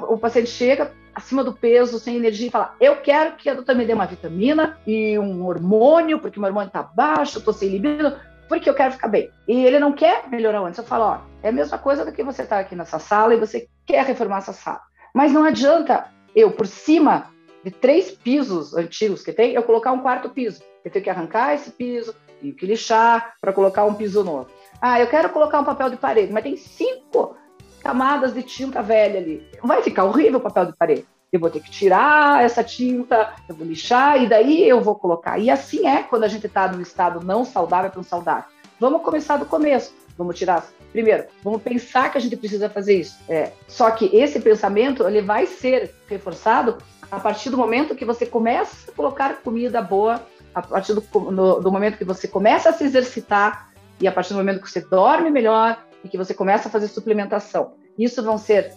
[0.08, 3.76] o paciente chega acima do peso, sem energia, e fala, eu quero que a doutora
[3.76, 8.16] me dê uma vitamina e um hormônio, porque meu hormônio está baixo, estou sem libido,
[8.48, 9.30] porque eu quero ficar bem.
[9.48, 10.78] E ele não quer melhorar antes.
[10.78, 13.34] Eu falo, ó, é a mesma coisa do que você estar tá aqui nessa sala
[13.34, 14.80] e você quer reformar essa sala.
[15.12, 17.30] Mas não adianta eu, por cima
[17.64, 20.62] de três pisos antigos que tem, eu colocar um quarto piso.
[20.84, 22.14] Eu tenho que arrancar esse piso,
[22.44, 24.48] tenho que lixar para colocar um piso novo.
[24.80, 27.36] Ah, eu quero colocar um papel de parede, mas tem cinco
[27.82, 29.46] camadas de tinta velha ali.
[29.62, 31.06] Vai ficar horrível o papel de parede.
[31.32, 35.38] Eu vou ter que tirar essa tinta, eu vou lixar e daí eu vou colocar.
[35.38, 38.44] E assim é quando a gente está num estado não saudável para um saudável.
[38.78, 39.92] Vamos começar do começo.
[40.16, 40.64] Vamos tirar.
[40.92, 43.18] Primeiro, vamos pensar que a gente precisa fazer isso.
[43.28, 46.78] É, só que esse pensamento ele vai ser reforçado
[47.10, 51.60] a partir do momento que você começa a colocar comida boa a partir do, no,
[51.60, 54.80] do momento que você começa a se exercitar e a partir do momento que você
[54.80, 57.72] dorme melhor e que você começa a fazer suplementação.
[57.98, 58.72] Isso vão ser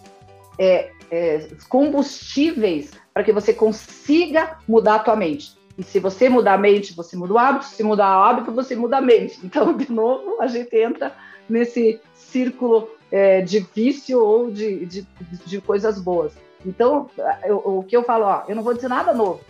[0.58, 5.56] é, é, combustíveis para que você consiga mudar a tua mente.
[5.76, 7.66] E se você mudar a mente, você muda o hábito.
[7.66, 9.38] Se mudar o hábito, você muda a mente.
[9.44, 11.14] Então, de novo, a gente entra
[11.48, 15.06] nesse círculo é, de vício ou de, de,
[15.46, 16.32] de coisas boas.
[16.66, 17.08] Então,
[17.44, 19.40] eu, o que eu falo, ó, eu não vou dizer nada novo.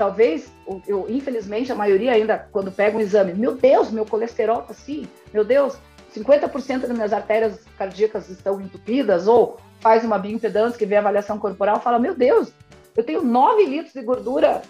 [0.00, 0.50] Talvez,
[0.88, 5.06] eu, infelizmente, a maioria ainda, quando pega um exame, meu Deus, meu colesterol tá assim,
[5.30, 5.76] meu Deus,
[6.16, 11.38] 50% das minhas artérias cardíacas estão entupidas, ou faz uma bioimpedância que vê a avaliação
[11.38, 12.50] corporal, fala, meu Deus,
[12.96, 14.62] eu tenho 9 litros de gordura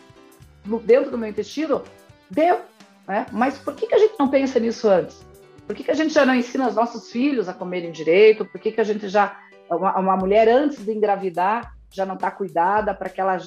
[0.82, 1.84] dentro do meu intestino,
[2.28, 2.58] deu.
[3.06, 3.24] Né?
[3.30, 5.24] Mas por que, que a gente não pensa nisso antes?
[5.64, 8.44] Por que, que a gente já não ensina os nossos filhos a comerem direito?
[8.44, 9.38] Por que, que a gente já.
[9.70, 13.38] Uma, uma mulher antes de engravidar já não está cuidada para que ela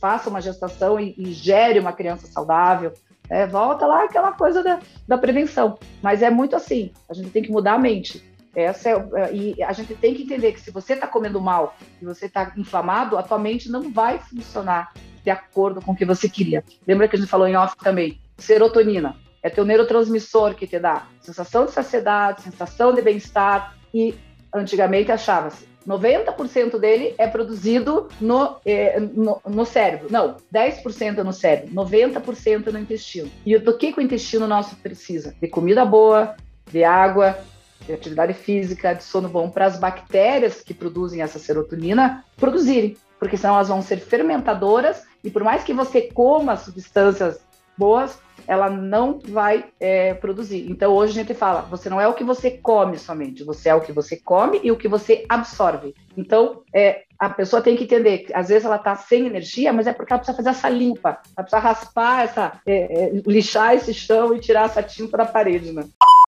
[0.00, 2.92] faça uma gestação e, e gere uma criança saudável?
[3.28, 5.78] É, volta lá aquela coisa da, da prevenção.
[6.02, 8.28] Mas é muito assim: a gente tem que mudar a mente.
[8.54, 11.76] Essa é, é e a gente tem que entender que se você está comendo mal
[12.02, 16.04] e você está inflamado, a tua mente não vai funcionar de acordo com o que
[16.04, 16.64] você queria.
[16.86, 18.20] Lembra que a gente falou em off também?
[18.38, 19.16] Serotonina.
[19.42, 24.14] É teu neurotransmissor que te dá sensação de saciedade, sensação de bem-estar e
[24.52, 30.08] antigamente achava-se 90% dele é produzido no, eh, no, no, cérebro.
[30.10, 33.30] Não, 10% no cérebro, 90% no intestino.
[33.44, 35.34] E do que, que o intestino nosso precisa?
[35.40, 36.36] De comida boa,
[36.70, 37.38] de água,
[37.86, 42.96] de atividade física, de sono bom, para as bactérias que produzem essa serotonina produzirem.
[43.18, 47.40] Porque senão elas vão ser fermentadoras e por mais que você coma substâncias
[47.76, 48.18] boas,
[48.50, 50.66] ela não vai é, produzir.
[50.68, 53.74] Então hoje a gente fala, você não é o que você come somente, você é
[53.76, 55.94] o que você come e o que você absorve.
[56.16, 59.86] Então é, a pessoa tem que entender que às vezes ela está sem energia, mas
[59.86, 63.94] é porque ela precisa fazer essa limpa, ela precisa raspar essa, é, é, lixar esse
[63.94, 65.84] chão e tirar essa tinta da parede, né?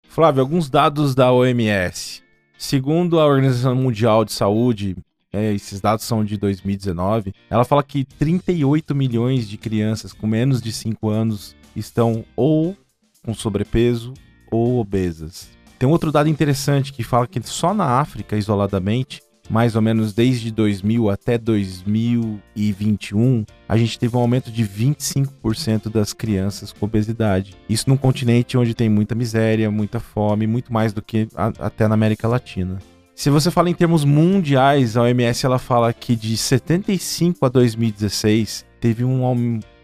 [0.06, 2.22] Flávio, alguns dados da OMS.
[2.58, 4.94] Segundo a Organização Mundial de Saúde,
[5.32, 10.60] é, esses dados são de 2019, ela fala que 38 milhões de crianças com menos
[10.60, 12.76] de 5 anos estão ou
[13.24, 14.14] com sobrepeso
[14.50, 15.48] ou obesas.
[15.78, 20.50] Tem outro dado interessante que fala que só na África, isoladamente, mais ou menos desde
[20.50, 27.56] 2000 até 2021, a gente teve um aumento de 25% das crianças com obesidade.
[27.68, 31.88] Isso num continente onde tem muita miséria, muita fome, muito mais do que a, até
[31.88, 32.78] na América Latina.
[33.14, 38.64] Se você fala em termos mundiais, a OMS ela fala que de 75 a 2016
[38.80, 39.24] teve um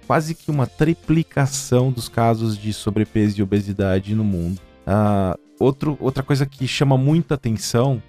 [0.06, 4.60] quase que uma triplicação dos casos de sobrepeso e obesidade no mundo.
[4.86, 8.02] Uh, outro, outra coisa que chama muita atenção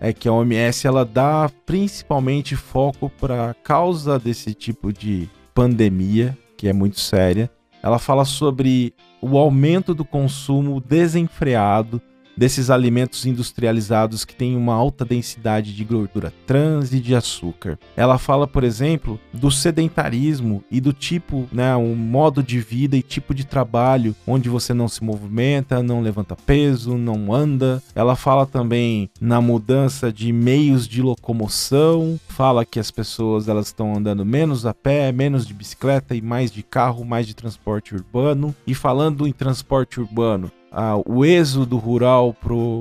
[0.00, 6.36] é que a OMS ela dá principalmente foco para a causa desse tipo de pandemia,
[6.56, 7.50] que é muito séria.
[7.82, 12.00] Ela fala sobre o aumento do consumo desenfreado
[12.36, 17.78] desses alimentos industrializados que têm uma alta densidade de gordura trans e de açúcar.
[17.96, 23.02] Ela fala, por exemplo, do sedentarismo e do tipo, né, um modo de vida e
[23.02, 27.82] tipo de trabalho onde você não se movimenta, não levanta peso, não anda.
[27.94, 33.94] Ela fala também na mudança de meios de locomoção, fala que as pessoas elas estão
[33.94, 38.54] andando menos a pé, menos de bicicleta e mais de carro, mais de transporte urbano.
[38.66, 42.34] E falando em transporte urbano, ah, o êxodo rural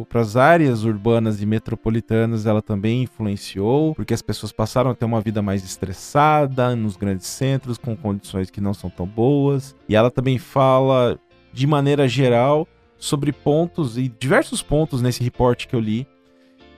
[0.10, 5.04] para as áreas urbanas e metropolitanas ela também influenciou, porque as pessoas passaram a ter
[5.04, 9.76] uma vida mais estressada nos grandes centros, com condições que não são tão boas.
[9.90, 11.20] E ela também fala,
[11.52, 12.66] de maneira geral,
[12.98, 16.08] sobre pontos e diversos pontos nesse reporte que eu li.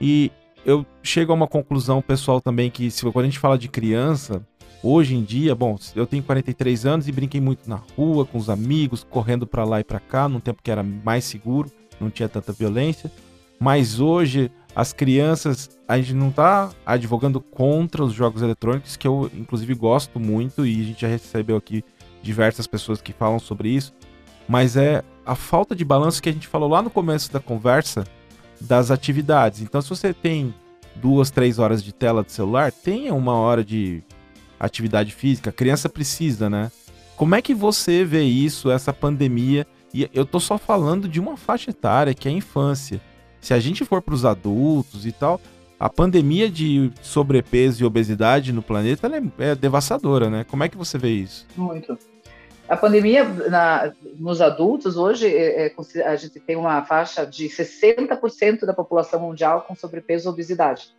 [0.02, 0.32] E
[0.66, 4.44] eu chego a uma conclusão pessoal também que se quando a gente fala de criança,
[4.86, 8.50] Hoje em dia, bom, eu tenho 43 anos e brinquei muito na rua com os
[8.50, 12.28] amigos, correndo para lá e para cá, num tempo que era mais seguro, não tinha
[12.28, 13.10] tanta violência.
[13.58, 19.32] Mas hoje as crianças, a gente não está advogando contra os jogos eletrônicos, que eu
[19.34, 21.82] inclusive gosto muito e a gente já recebeu aqui
[22.22, 23.94] diversas pessoas que falam sobre isso,
[24.50, 28.04] mas é a falta de balanço que a gente falou lá no começo da conversa
[28.60, 29.62] das atividades.
[29.62, 30.54] Então, se você tem
[30.94, 34.04] duas, três horas de tela de celular, tenha uma hora de
[34.66, 36.72] atividade física, a criança precisa, né?
[37.16, 39.68] Como é que você vê isso, essa pandemia?
[39.94, 43.00] E eu tô só falando de uma faixa etária, que é a infância.
[43.40, 45.40] Se a gente for para os adultos e tal,
[45.80, 50.46] a pandemia de sobrepeso e obesidade no planeta é, é, devastadora, né?
[50.50, 51.46] Como é que você vê isso?
[51.56, 51.98] Muito.
[52.68, 58.66] A pandemia na, nos adultos, hoje, é, é, a gente tem uma faixa de 60%
[58.66, 60.94] da população mundial com sobrepeso e obesidade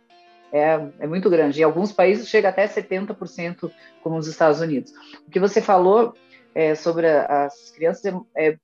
[0.51, 1.59] é, é muito grande.
[1.59, 3.71] Em alguns países chega até 70%,
[4.01, 4.91] como nos Estados Unidos.
[5.27, 6.13] O que você falou
[6.53, 8.57] é, sobre as crianças é, é,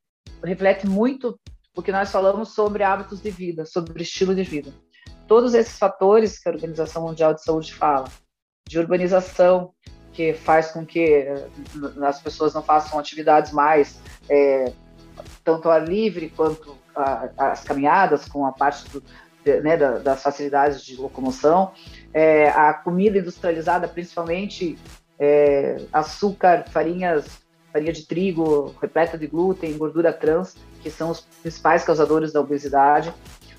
[0.43, 1.39] reflete muito
[1.75, 4.73] o que nós falamos sobre hábitos de vida, sobre estilo de vida.
[5.27, 8.09] todos esses fatores que a Organização Mundial de Saúde fala,
[8.67, 9.73] de urbanização,
[10.11, 11.47] que faz com que eh,
[12.03, 13.97] as pessoas não façam atividades mais
[14.29, 14.73] é,
[15.43, 19.01] tanto ao ar livre quanto a, as caminhadas, com a parte do,
[19.45, 21.71] né, das facilidades de locomoção,
[22.13, 24.77] é, a comida industrializada, principalmente
[25.19, 31.83] é, açúcar, farinhas, farinha de trigo, repleta de glúten, gordura trans, que são os principais
[31.83, 33.13] causadores da obesidade.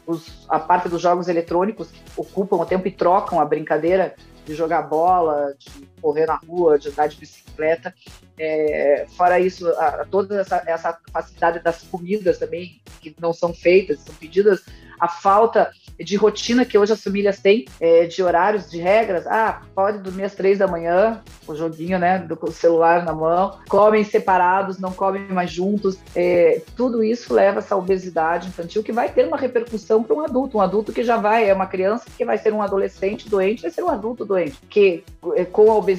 [0.07, 4.15] Os, a parte dos jogos eletrônicos que ocupam o tempo e trocam a brincadeira
[4.45, 7.95] de jogar bola, de correr na rua, de andar de bicicleta.
[8.37, 14.01] É, fora isso, a, toda essa, essa facilidade das comidas também, que não são feitas,
[14.01, 14.63] são pedidas
[15.03, 19.27] a falta de rotina que hoje as famílias têm, é, de horários, de regras.
[19.27, 24.05] Ah, pode dormir às três da manhã, o joguinho, né, do celular na mão, comem
[24.05, 25.99] separados, não comem mais juntos.
[26.15, 30.21] É, tudo isso leva a essa obesidade infantil que vai ter uma repercussão para um
[30.21, 30.59] adulto.
[30.59, 33.71] Um adulto que já vai, é uma criança que vai ser um adolescente doente, vai
[33.71, 35.92] ser um adulto doente, que é, com a obesidade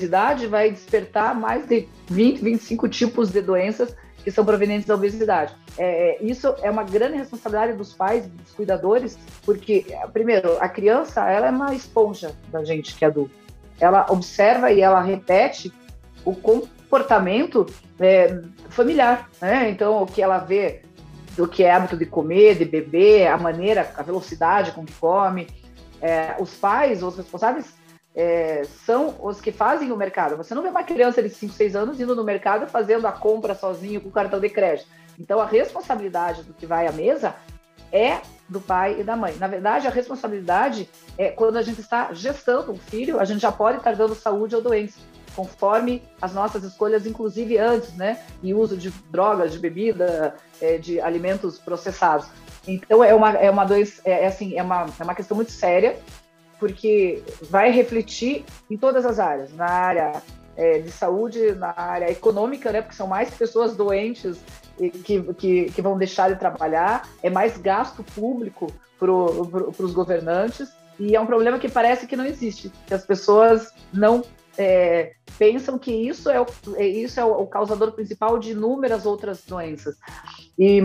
[0.47, 5.53] vai despertar mais de 20, 25 tipos de doenças que são provenientes da obesidade.
[5.77, 11.29] É, é, isso é uma grande responsabilidade dos pais, dos cuidadores, porque, primeiro, a criança
[11.29, 13.35] ela é uma esponja da gente que é adulto.
[13.79, 15.73] Ela observa e ela repete
[16.23, 17.65] o comportamento
[17.99, 18.39] é,
[18.69, 19.69] familiar, né?
[19.69, 20.81] Então, o que ela vê
[21.35, 25.47] do que é hábito de comer, de beber, a maneira, a velocidade com que come.
[26.01, 27.73] É, os pais, os responsáveis,
[28.15, 30.37] é, são os que fazem o mercado.
[30.37, 33.55] Você não vê uma criança de 5, 6 anos indo no mercado fazendo a compra
[33.55, 34.87] sozinho com o cartão de crédito.
[35.19, 37.35] Então, a responsabilidade do que vai à mesa
[37.91, 39.35] é do pai e da mãe.
[39.39, 43.51] Na verdade, a responsabilidade é quando a gente está gestando um filho, a gente já
[43.51, 44.99] pode estar dando saúde ou doença,
[45.35, 48.23] conforme as nossas escolhas, inclusive antes, né?
[48.41, 52.27] E uso de drogas, de bebida, é, de alimentos processados.
[52.67, 55.51] Então, é uma, é uma doença, é, é assim, é uma, é uma questão muito
[55.51, 55.97] séria
[56.63, 60.21] porque vai refletir em todas as áreas, na área
[60.55, 64.37] é, de saúde, na área econômica, né, porque são mais pessoas doentes
[65.03, 70.71] que, que, que vão deixar de trabalhar, é mais gasto público para pro, os governantes,
[70.97, 74.23] e é um problema que parece que não existe, que as pessoas não
[74.57, 76.45] é, pensam que isso é, o,
[76.77, 79.97] é, isso é o causador principal de inúmeras outras doenças.
[80.57, 80.81] E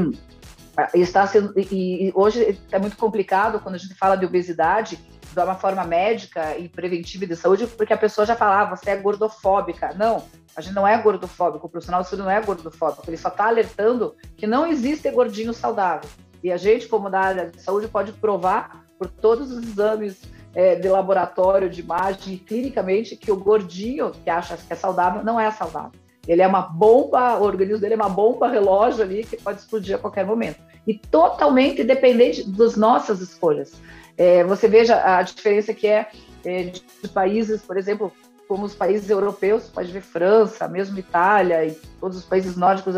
[0.94, 4.98] está sendo e, hoje é muito complicado quando a gente fala de obesidade
[5.44, 8.90] de uma forma médica e preventiva de saúde, porque a pessoa já falava, ah, você
[8.90, 9.94] é gordofóbica.
[9.94, 10.24] Não,
[10.56, 13.46] a gente não é gordofóbico, o profissional de saúde não é gordofóbico, ele só está
[13.46, 16.08] alertando que não existe gordinho saudável.
[16.42, 20.22] E a gente, como da área de saúde, pode provar por todos os exames
[20.54, 25.38] é, de laboratório, de imagem, clinicamente, que o gordinho que acha que é saudável não
[25.38, 25.92] é saudável.
[26.26, 29.96] Ele é uma bomba, o organismo dele é uma bomba relógio ali que pode explodir
[29.96, 30.60] a qualquer momento.
[30.86, 33.72] E totalmente dependente das nossas escolhas.
[34.18, 36.10] É, você veja a diferença que é,
[36.44, 38.12] é de países, por exemplo,
[38.48, 42.94] como os países europeus, pode ver França, mesmo Itália e todos os países nórdicos,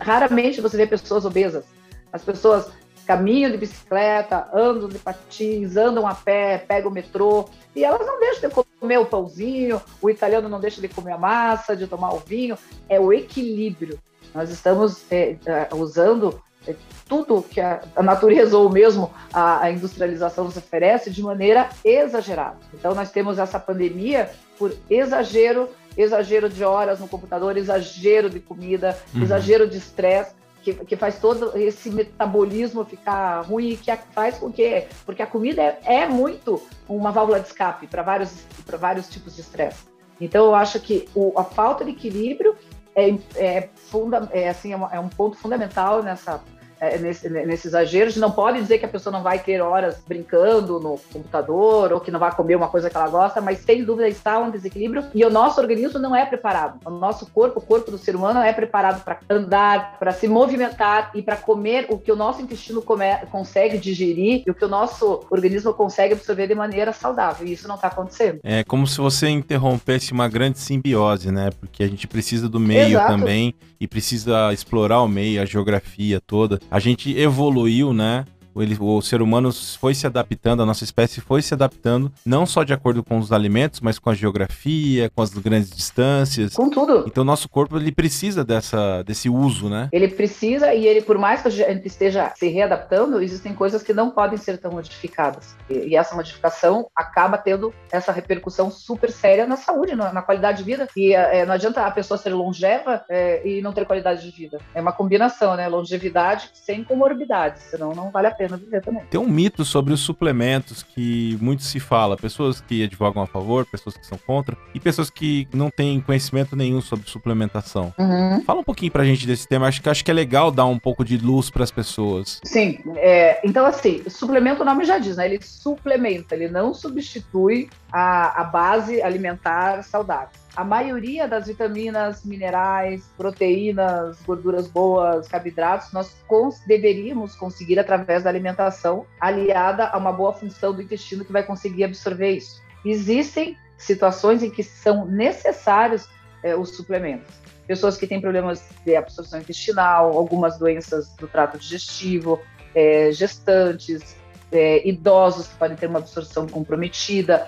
[0.00, 1.64] raramente você vê pessoas obesas.
[2.12, 2.68] As pessoas
[3.06, 8.18] caminham de bicicleta, andam de patins, andam a pé, pegam o metrô, e elas não
[8.18, 12.12] deixam de comer o pãozinho, o italiano não deixa de comer a massa, de tomar
[12.12, 12.58] o vinho,
[12.88, 14.00] é o equilíbrio.
[14.34, 16.74] Nós estamos é, é usando é
[17.08, 22.58] tudo que a, a, natureza ou mesmo a, a, industrialização nos oferece de maneira exagerada.
[22.74, 28.98] Então nós temos essa pandemia por exagero, exagero de horas no computador, exagero de comida,
[29.14, 29.22] uhum.
[29.22, 30.34] exagero de estresse.
[30.62, 34.88] Que, que, faz todo esse metabolismo ficar ruim e que faz com que.
[35.04, 38.32] Porque a comida é, é muito uma válvula de escape para vários,
[38.76, 39.84] vários tipos de estresse.
[40.20, 42.56] Então, eu acho que o, a falta de equilíbrio
[42.96, 46.42] é, é, funda, é, assim, é, é um ponto fundamental nessa
[46.80, 50.78] é, nesse, nesse exagero, não pode dizer que a pessoa não vai ter horas brincando
[50.78, 54.08] no computador ou que não vai comer uma coisa que ela gosta, mas sem dúvida
[54.08, 56.78] está um desequilíbrio e o nosso organismo não é preparado.
[56.84, 61.10] O nosso corpo, o corpo do ser humano é preparado para andar, para se movimentar
[61.14, 64.68] e para comer o que o nosso intestino come, consegue digerir e o que o
[64.68, 67.46] nosso organismo consegue absorver de maneira saudável.
[67.46, 68.40] E isso não está acontecendo.
[68.42, 71.50] É como se você interrompesse uma grande simbiose, né?
[71.58, 73.08] Porque a gente precisa do meio Exato.
[73.08, 78.24] também e precisa explorar o meio, a geografia toda a gente evoluiu, né?
[78.62, 82.62] Ele, o ser humano foi se adaptando, a nossa espécie foi se adaptando, não só
[82.62, 86.54] de acordo com os alimentos, mas com a geografia, com as grandes distâncias.
[86.54, 87.04] Com tudo.
[87.06, 89.88] Então, o nosso corpo ele precisa dessa, desse uso, né?
[89.92, 93.92] Ele precisa, e ele, por mais que a gente esteja se readaptando, existem coisas que
[93.92, 95.54] não podem ser tão modificadas.
[95.68, 100.58] E, e essa modificação acaba tendo essa repercussão super séria na saúde, na, na qualidade
[100.58, 100.88] de vida.
[100.96, 104.58] E é, não adianta a pessoa ser longeva é, e não ter qualidade de vida.
[104.74, 105.68] É uma combinação, né?
[105.68, 109.02] Longevidade sem comorbidades, senão não vale a pena pena viver também.
[109.10, 113.66] Tem um mito sobre os suplementos que muito se fala, pessoas que advogam a favor,
[113.66, 117.92] pessoas que são contra, e pessoas que não têm conhecimento nenhum sobre suplementação.
[117.98, 118.42] Uhum.
[118.44, 120.78] Fala um pouquinho pra gente desse tema, acho que acho que é legal dar um
[120.78, 122.40] pouco de luz para as pessoas.
[122.44, 125.26] Sim, é, então assim, suplemento o nome já diz, né?
[125.26, 133.12] Ele suplementa, ele não substitui a, a base alimentar saudável a maioria das vitaminas, minerais,
[133.14, 140.32] proteínas, gorduras boas, carboidratos, nós cons deveríamos conseguir através da alimentação, aliada a uma boa
[140.32, 142.62] função do intestino que vai conseguir absorver isso.
[142.86, 146.08] Existem situações em que são necessários
[146.42, 147.34] é, os suplementos.
[147.66, 152.40] Pessoas que têm problemas de absorção intestinal, algumas doenças do trato digestivo,
[152.74, 154.16] é, gestantes,
[154.50, 157.46] é, idosos que podem ter uma absorção comprometida,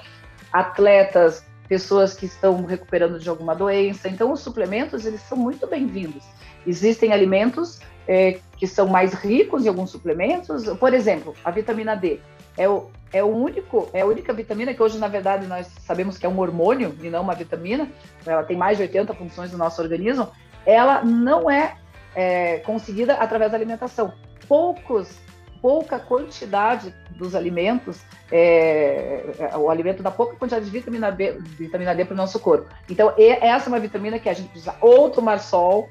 [0.52, 4.08] atletas pessoas que estão recuperando de alguma doença.
[4.08, 6.24] Então, os suplementos eles são muito bem-vindos.
[6.66, 10.64] Existem alimentos é, que são mais ricos em alguns suplementos.
[10.78, 12.18] Por exemplo, a vitamina D
[12.56, 16.16] é o, é o único, é a única vitamina que hoje, na verdade, nós sabemos
[16.16, 17.88] que é um hormônio e não uma vitamina.
[18.26, 20.28] Ela tem mais de 80 funções no nosso organismo.
[20.64, 21.76] Ela não é,
[22.14, 24.12] é conseguida através da alimentação.
[24.48, 25.18] Poucos
[25.60, 28.00] pouca quantidade dos alimentos,
[28.30, 32.38] é, é, o alimento dá pouca quantidade de vitamina B, vitamina D para o nosso
[32.40, 32.68] corpo.
[32.88, 35.88] Então, essa é uma vitamina que a gente precisa ou tomar sol,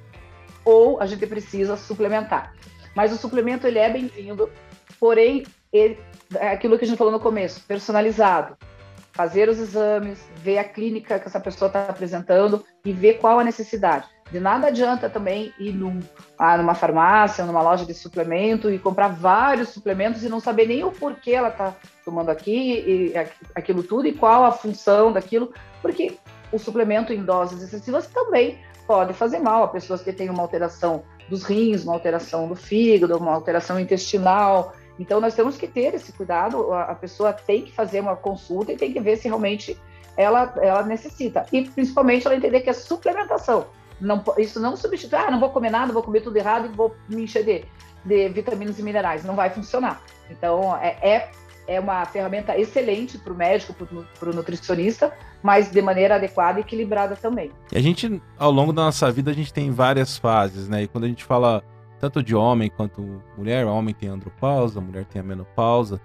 [0.63, 2.53] ou a gente precisa suplementar.
[2.95, 4.49] Mas o suplemento ele é bem-vindo,
[4.99, 5.99] porém, ele,
[6.35, 8.57] é aquilo que a gente falou no começo, personalizado.
[9.13, 13.43] Fazer os exames, ver a clínica que essa pessoa está apresentando e ver qual a
[13.43, 14.05] necessidade.
[14.31, 15.99] De nada adianta também ir num,
[16.37, 20.83] ah, numa farmácia, numa loja de suplemento e comprar vários suplementos e não saber nem
[20.83, 21.73] o porquê ela está
[22.03, 23.13] tomando aqui, e
[23.55, 26.17] aquilo tudo e qual a função daquilo, porque
[26.51, 31.03] o suplemento em doses excessivas também pode fazer mal a pessoas que têm uma alteração
[31.29, 34.73] dos rins, uma alteração do fígado, uma alteração intestinal.
[34.97, 36.73] Então, nós temos que ter esse cuidado.
[36.73, 39.77] A pessoa tem que fazer uma consulta e tem que ver se realmente
[40.15, 41.45] ela, ela necessita.
[41.51, 43.67] E, principalmente, ela entender que a suplementação
[43.99, 46.95] não, isso não substitui, ah, não vou comer nada, vou comer tudo errado e vou
[47.09, 47.65] me encher de,
[48.05, 49.23] de vitaminas e minerais.
[49.23, 50.01] Não vai funcionar.
[50.29, 51.31] Então, é, é,
[51.67, 53.73] é uma ferramenta excelente para o médico,
[54.19, 57.51] para o nutricionista, mas de maneira adequada e equilibrada também.
[57.71, 60.83] E a gente, ao longo da nossa vida, a gente tem várias fases, né?
[60.83, 61.63] E quando a gente fala
[61.99, 65.99] tanto de homem quanto mulher, o homem tem andropausa, a mulher tem a menopausa.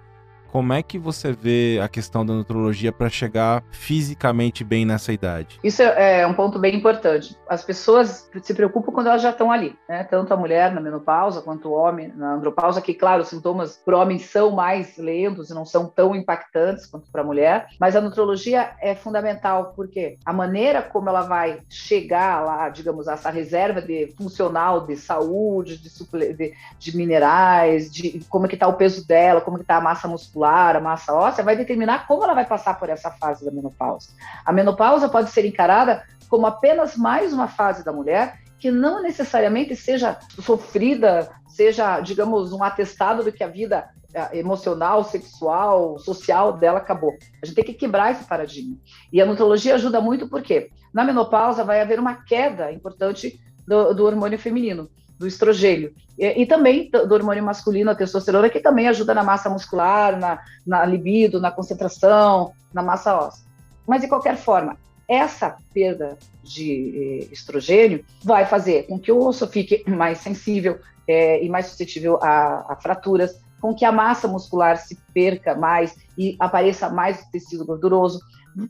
[0.53, 5.59] Como é que você vê a questão da nutrologia para chegar fisicamente bem nessa idade?
[5.63, 7.35] Isso é, é um ponto bem importante.
[7.49, 10.03] As pessoas se preocupam quando elas já estão ali, né?
[10.03, 13.97] Tanto a mulher na menopausa quanto o homem na andropausa, que claro, os sintomas para
[13.97, 17.95] o homem são mais lentos e não são tão impactantes quanto para a mulher, mas
[17.95, 23.81] a nutrologia é fundamental porque a maneira como ela vai chegar lá, digamos, essa reserva
[23.81, 25.89] de funcional de saúde, de,
[26.35, 29.81] de, de minerais, de como é que está o peso dela, como que está a
[29.81, 33.45] massa muscular muscular, a massa óssea, vai determinar como ela vai passar por essa fase
[33.45, 34.09] da menopausa.
[34.45, 39.75] A menopausa pode ser encarada como apenas mais uma fase da mulher que não necessariamente
[39.75, 46.79] seja sofrida, seja, digamos, um atestado de que a vida eh, emocional, sexual, social dela
[46.79, 47.13] acabou.
[47.41, 48.77] A gente tem que quebrar esse paradigma.
[49.11, 54.05] E a nutrologia ajuda muito porque na menopausa vai haver uma queda importante do, do
[54.05, 54.89] hormônio feminino
[55.23, 55.93] do estrogênio.
[56.19, 60.39] E, e, também do hormônio masculino, a testosterona, que também ajuda na massa muscular, na,
[60.67, 63.45] na libido, na concentração, na massa óssea.
[63.87, 69.47] Mas, de qualquer forma, essa perda de eh, estrogênio vai fazer com que o osso
[69.47, 74.77] fique mais sensível é, e mais suscetível a, a, fraturas, com que a massa muscular
[74.77, 78.19] se perca mais e apareça mais tecido gorduroso.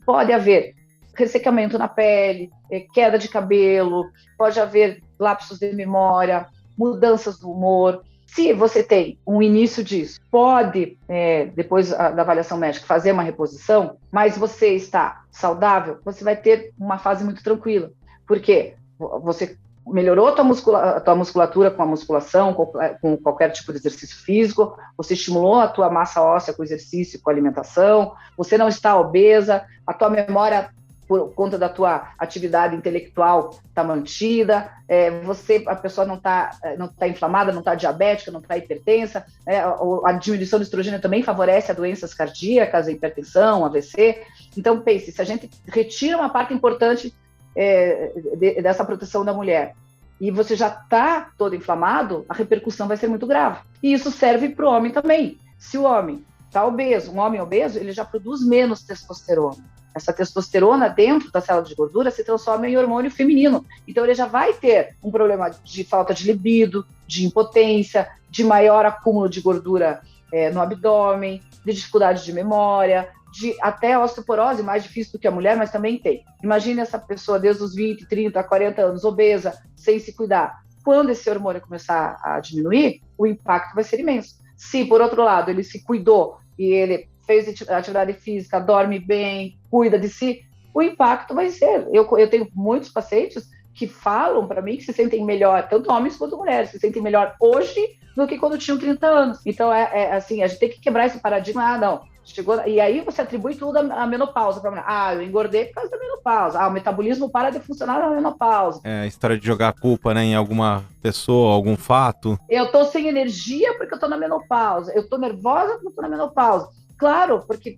[0.04, 0.74] Pode haver
[1.16, 4.04] ressecamento na pele, é, queda de cabelo,
[4.36, 6.46] pode haver lapsos de memória,
[6.76, 8.02] mudanças do humor.
[8.26, 13.96] Se você tem um início disso, pode, é, depois da avaliação médica, fazer uma reposição,
[14.10, 17.92] mas você está saudável, você vai ter uma fase muito tranquila.
[18.26, 18.74] Porque
[19.22, 19.56] você
[19.86, 24.16] melhorou a tua, muscula tua musculatura com a musculação, com, com, qualquer tipo de exercício
[24.16, 29.64] físico, você estimulou a tua massa óssea com exercício, com alimentação, você não está obesa,
[29.86, 30.70] a tua memória
[31.06, 36.76] por conta da tua atividade intelectual está mantida, é, você a pessoa não está é,
[36.76, 41.00] não tá inflamada, não está diabética, não está hipertensa, é, a, a, diminuição do estrogênio
[41.00, 44.22] também favorece a doenças cardíacas, a hipertensão, AVC.
[44.56, 47.14] Então pense, se a gente retira uma parte importante
[47.54, 49.74] é, de, dessa proteção da mulher
[50.20, 53.60] e você já está todo inflamado, a repercussão vai ser muito grave.
[53.82, 55.38] E isso serve para o homem também.
[55.58, 60.88] Se o homem está obeso, um homem obeso, ele já produz menos testosterona essa testosterona
[60.88, 63.64] dentro da célula de gordura se transforma em hormônio feminino.
[63.86, 68.84] Então ele já vai ter um problema de falta de libido, de impotência, de maior
[68.84, 75.12] acúmulo de gordura é, no abdômen, de dificuldade de memória, de até osteoporose, mais difícil
[75.12, 76.24] do que a mulher, mas também tem.
[76.42, 80.62] Imagine essa pessoa desde os 20, 30, 40 anos, obesa, sem se cuidar.
[80.84, 84.36] Quando esse hormônio começar a diminuir, o impacto vai ser imenso.
[84.56, 89.98] Se, por outro lado, ele se cuidou e ele fez atividade física, dorme bem, cuida
[89.98, 90.44] de si,
[90.74, 91.86] o impacto vai ser.
[91.92, 96.16] Eu, eu tenho muitos pacientes que falam para mim que se sentem melhor, tanto homens
[96.16, 99.40] quanto mulheres, se sentem melhor hoje do que quando tinham 30 anos.
[99.44, 101.74] Então, é, é assim, a gente tem que quebrar esse paradigma.
[101.74, 102.64] Ah, não, chegou.
[102.66, 104.60] E aí você atribui tudo à menopausa.
[104.60, 106.60] Pra ah, eu engordei por causa da menopausa.
[106.60, 108.80] Ah, o metabolismo para de funcionar na menopausa.
[108.84, 112.38] É, a história de jogar a culpa né, em alguma pessoa, algum fato.
[112.48, 114.92] Eu tô sem energia porque eu tô na menopausa.
[114.92, 116.68] Eu tô nervosa porque eu tô na menopausa.
[116.98, 117.76] Claro, porque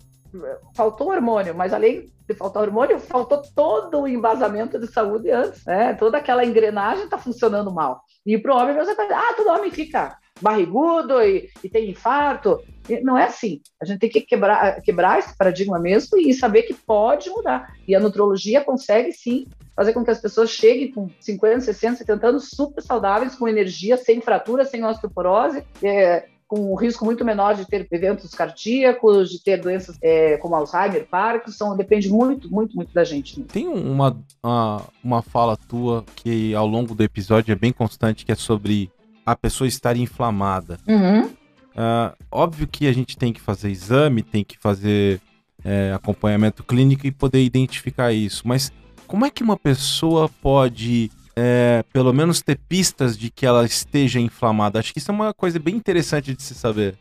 [0.75, 5.93] faltou hormônio, mas além de faltar hormônio, faltou todo o embasamento de saúde antes, né?
[5.93, 8.01] Toda aquela engrenagem está funcionando mal.
[8.25, 12.61] E para o homem, você fala, ah, todo homem fica barrigudo e, e, tem infarto.
[13.01, 13.61] Não é assim.
[13.81, 17.73] A gente tem que quebrar, quebrar esse paradigma mesmo e saber que pode mudar.
[17.87, 22.27] E a nutrologia consegue sim fazer com que as pessoas cheguem com 50, 60, 70
[22.27, 25.63] anos super saudáveis, com energia, sem fratura, sem osteoporose.
[25.83, 30.55] É, com um risco muito menor de ter eventos cardíacos, de ter doenças é, como
[30.55, 33.41] Alzheimer, Parkinson, depende muito, muito, muito da gente.
[33.43, 38.31] Tem uma, uma, uma fala tua que ao longo do episódio é bem constante, que
[38.31, 38.89] é sobre
[39.25, 40.79] a pessoa estar inflamada.
[40.87, 41.25] Uhum.
[41.25, 45.21] Uh, óbvio que a gente tem que fazer exame, tem que fazer
[45.63, 48.71] é, acompanhamento clínico e poder identificar isso, mas
[49.05, 54.19] como é que uma pessoa pode é, pelo menos ter pistas de que ela esteja
[54.19, 54.79] inflamada.
[54.79, 56.97] Acho que isso é uma coisa bem interessante de se saber.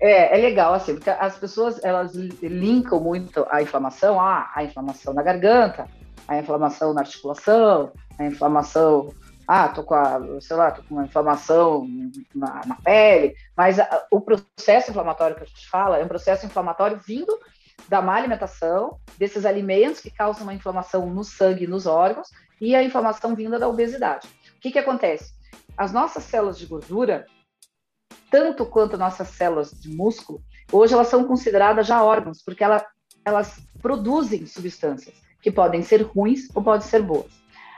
[0.00, 5.14] É, é legal, assim, porque as pessoas, elas linkam muito a inflamação, ah, a inflamação
[5.14, 5.86] na garganta,
[6.26, 9.14] a inflamação na articulação, a inflamação,
[9.46, 11.86] ah, tô com a, sei lá, tô com uma inflamação
[12.34, 16.44] na, na pele, mas a, o processo inflamatório que a gente fala é um processo
[16.44, 17.32] inflamatório vindo
[17.88, 22.28] da má alimentação, desses alimentos que causam uma inflamação no sangue e nos órgãos,
[22.64, 24.26] e a inflamação vinda da obesidade.
[24.56, 25.34] O que, que acontece?
[25.76, 27.26] As nossas células de gordura,
[28.30, 30.42] tanto quanto nossas células de músculo,
[30.72, 32.84] hoje elas são consideradas já órgãos, porque ela,
[33.24, 37.30] elas produzem substâncias que podem ser ruins ou podem ser boas.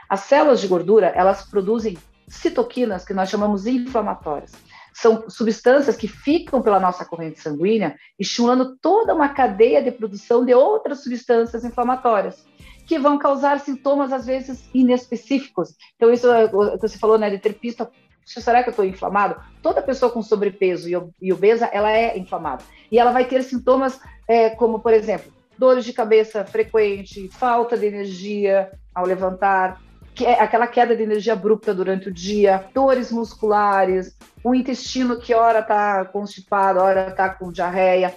[0.07, 1.97] As células de gordura, elas produzem
[2.29, 4.53] citoquinas que nós chamamos inflamatórias.
[4.93, 10.53] São substâncias que ficam pela nossa corrente sanguínea, estimulando toda uma cadeia de produção de
[10.53, 12.45] outras substâncias inflamatórias
[12.87, 15.75] que vão causar sintomas, às vezes, inespecíficos.
[15.97, 17.91] Então, isso o que você falou, né, de ter pista,
[18.25, 19.35] será que eu estou inflamado?
[19.61, 20.89] Toda pessoa com sobrepeso
[21.21, 22.63] e obesa, ela é inflamada.
[22.89, 27.85] E ela vai ter sintomas é, como, por exemplo, dores de cabeça frequente, falta de
[27.85, 29.81] energia ao levantar,
[30.15, 35.33] que é aquela queda de energia abrupta durante o dia, dores musculares, o intestino que
[35.33, 38.15] ora está constipado, ora está com diarreia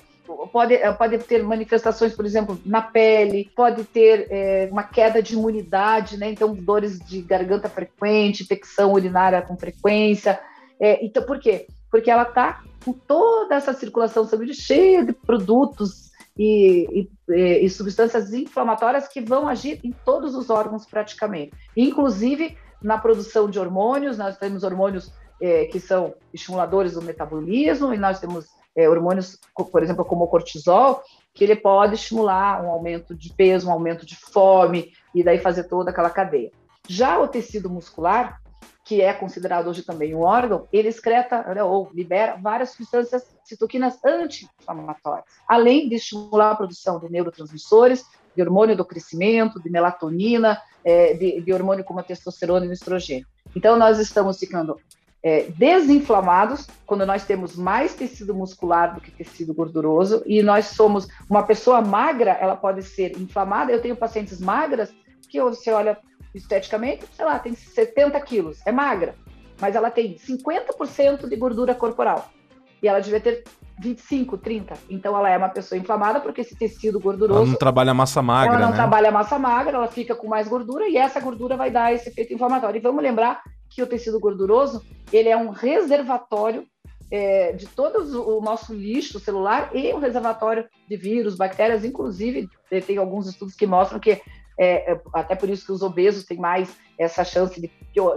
[0.52, 5.34] pode, eh, pode ter manifestações, por exemplo, na pele, pode ter é, uma queda de
[5.34, 6.30] imunidade, né?
[6.30, 10.40] Então, dores de garganta frequente, infecção urinária com frequência.
[10.78, 11.66] É, então, por quê?
[11.90, 18.32] Porque ela está com toda essa circulação sanguínea cheia de produtos e, e, e, substâncias
[18.32, 24.16] inflamatórias que vão agir em todos os órgãos praticamente, inclusive na produção de hormônios.
[24.16, 29.38] Nós temos hormônios é, que são estimuladores do metabolismo e nós temos é, hormônios,
[29.70, 31.02] por exemplo, como o cortisol,
[31.34, 35.64] que ele pode estimular um aumento de peso, um aumento de fome, e daí fazer
[35.64, 36.50] toda aquela cadeia.
[36.88, 38.40] Já o tecido muscular,
[38.84, 43.98] que é considerado hoje também um órgão, ele excreta né, ou libera várias substâncias citoquinas
[44.04, 48.04] anti-inflamatórias, além de estimular a produção de neurotransmissores,
[48.34, 52.72] de hormônio do crescimento, de melatonina, é, de, de hormônio como a testosterona e o
[52.72, 53.26] estrogênio.
[53.54, 54.76] Então, nós estamos ficando
[55.22, 61.08] é, desinflamados, quando nós temos mais tecido muscular do que tecido gorduroso, e nós somos
[61.28, 63.70] uma pessoa magra, ela pode ser inflamada.
[63.70, 64.92] Eu tenho pacientes magras
[65.28, 65.98] que você olha
[66.34, 69.14] esteticamente, sei lá, tem 70 quilos, é magra,
[69.60, 72.30] mas ela tem 50% de gordura corporal.
[72.82, 73.44] E ela devia ter
[73.78, 74.74] 25, 30.
[74.88, 77.40] Então ela é uma pessoa inflamada porque esse tecido gorduroso.
[77.40, 78.54] Ela não trabalha massa magra.
[78.54, 78.76] Ela não né?
[78.76, 82.32] trabalha massa magra, ela fica com mais gordura e essa gordura vai dar esse efeito
[82.32, 82.78] inflamatório.
[82.78, 86.66] E vamos lembrar que o tecido gorduroso ele é um reservatório
[87.10, 92.48] é, de todo o nosso lixo celular e um reservatório de vírus, bactérias, inclusive
[92.86, 94.20] tem alguns estudos que mostram que
[94.58, 97.70] é, é, até por isso que os obesos têm mais essa chance de,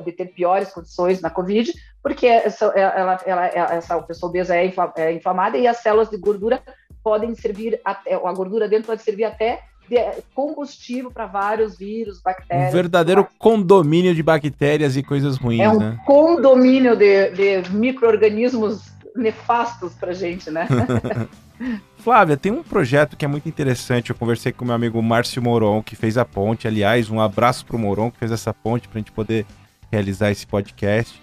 [0.03, 1.71] de ter piores condições na Covid,
[2.03, 6.61] porque essa, ela, ela, essa pessoa obesa é, é inflamada e as células de gordura
[7.01, 9.61] podem servir, até, a gordura dentro pode servir até
[10.34, 12.69] combustível para vários vírus, bactérias.
[12.69, 15.99] Um verdadeiro condomínio de bactérias e coisas ruins, é um né?
[16.05, 17.29] condomínio de,
[17.61, 20.67] de micro-organismos nefastos pra gente, né?
[21.97, 24.09] Flávia, tem um projeto que é muito interessante.
[24.09, 26.67] Eu conversei com meu amigo Márcio Moron, que fez a ponte.
[26.67, 29.45] Aliás, um abraço pro Moron, que fez essa ponte pra gente poder
[29.91, 31.21] realizar esse podcast.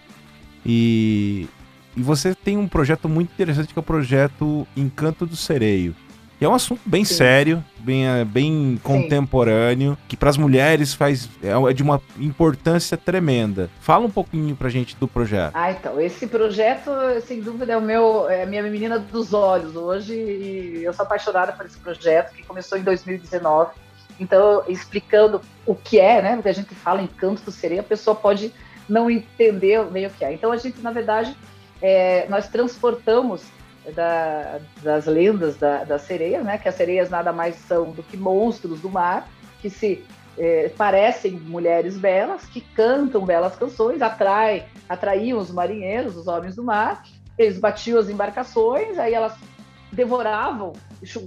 [0.64, 1.48] E,
[1.96, 5.94] e você tem um projeto muito interessante que é o projeto Encanto do Sereio.
[6.40, 7.14] E é um assunto bem Sim.
[7.14, 12.96] sério, bem, eh, bem contemporâneo, que para as mulheres faz é, é de uma importância
[12.96, 13.68] tremenda.
[13.78, 15.52] Fala um pouquinho pra gente do projeto.
[15.52, 16.90] Ah, então, esse projeto,
[17.26, 21.04] sem dúvida, é o meu, é a minha menina dos olhos hoje, e eu sou
[21.04, 23.72] apaixonada por esse projeto que começou em 2019.
[24.18, 26.36] Então, explicando o que é, né?
[26.36, 28.50] Porque a gente fala em canto do sereia, a pessoa pode
[28.88, 30.32] não entender bem o que é.
[30.32, 31.36] Então, a gente, na verdade,
[31.82, 33.42] é, nós transportamos
[33.90, 36.58] da, das lendas da, das sereias, né?
[36.58, 39.28] Que as sereias nada mais são do que monstros do mar
[39.60, 40.02] que se
[40.38, 46.64] é, parecem mulheres belas, que cantam belas canções, atrai, atraíam os marinheiros, os homens do
[46.64, 47.04] mar.
[47.38, 49.34] Eles batiam as embarcações, aí elas
[49.92, 50.72] devoravam,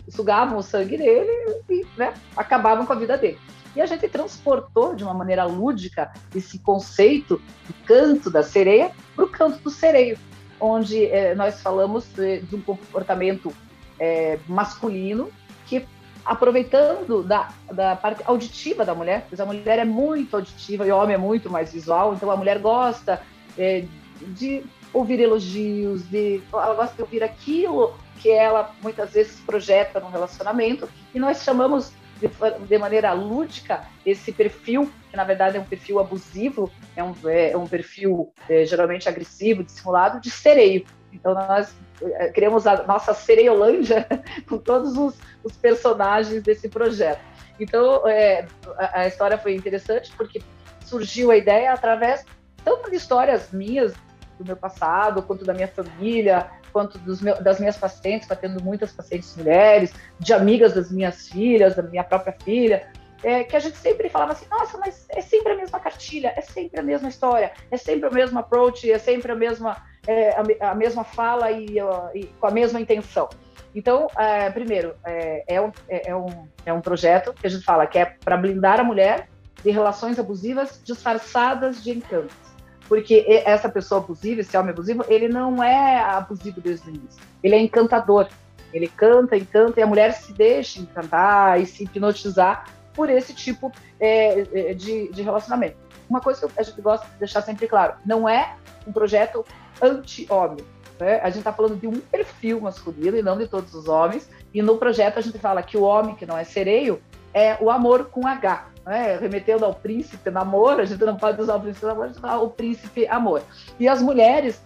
[0.09, 3.39] sugavam o sangue dele e né, acabavam com a vida dele.
[3.75, 9.25] E a gente transportou de uma maneira lúdica esse conceito do canto da sereia para
[9.25, 10.17] o canto do sereio
[10.63, 13.53] onde é, nós falamos de, de um comportamento
[13.99, 15.29] é, masculino
[15.65, 15.85] que
[16.23, 20.97] aproveitando da, da parte auditiva da mulher, pois a mulher é muito auditiva e o
[20.97, 23.21] homem é muito mais visual, então a mulher gosta
[23.57, 23.83] é,
[24.21, 30.09] de ouvir elogios, de, ela gosta de ouvir aquilo que ela muitas vezes projeta no
[30.09, 31.91] relacionamento, e nós chamamos
[32.27, 37.13] de, de, maneira lúdica esse perfil, que na verdade é um perfil abusivo, é um,
[37.25, 40.85] é um perfil é, geralmente agressivo, dissimulado, de sereio.
[41.11, 44.07] Então nós é, criamos a nossa Sereiolândia
[44.47, 47.21] com todos os, os, personagens desse projeto.
[47.59, 48.47] Então é,
[48.77, 50.41] a, a história foi interessante porque
[50.85, 52.25] surgiu a ideia através
[52.63, 53.93] tanto de histórias minhas
[54.39, 59.37] do meu passado, quanto da minha família, quanto meu, das minhas pacientes, tendo muitas pacientes
[59.37, 62.91] mulheres, de amigas das minhas filhas, da minha própria filha,
[63.23, 66.41] é, que a gente sempre falava assim, nossa, mas é sempre a mesma cartilha, é
[66.41, 70.71] sempre a mesma história, é sempre o mesmo approach, é sempre a mesma, é, a,
[70.71, 71.77] a, mesma fala e,
[72.13, 73.29] e, com a mesma intenção.
[73.73, 77.63] Então, é, primeiro, é, é, um, é, é, um, é um projeto que a gente
[77.63, 79.29] fala que é para blindar a mulher
[79.63, 82.52] de relações abusivas disfarçadas de encanto
[82.87, 87.21] porque essa pessoa abusiva, esse homem abusivo, ele não é abusivo desde o início.
[87.41, 88.27] Ele é encantador.
[88.73, 93.71] Ele canta, encanta, e a mulher se deixa encantar e se hipnotizar por esse tipo
[93.99, 95.77] é, é, de, de relacionamento.
[96.09, 98.55] Uma coisa que a gente gosta de deixar sempre claro: não é
[98.85, 99.45] um projeto
[99.81, 100.65] anti-homem.
[100.99, 101.19] Né?
[101.21, 104.29] A gente está falando de um perfil masculino e não de todos os homens.
[104.53, 107.01] E no projeto a gente fala que o homem que não é sereio
[107.33, 111.55] é o amor com H né, remetendo ao príncipe namoro, a gente não pode usar
[111.55, 113.41] o príncipe namoro, a gente fala o príncipe amor.
[113.79, 114.61] E as mulheres,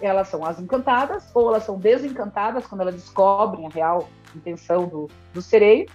[0.00, 5.08] elas são as encantadas, ou elas são desencantadas quando elas descobrem a real intenção do,
[5.32, 5.86] do sereio,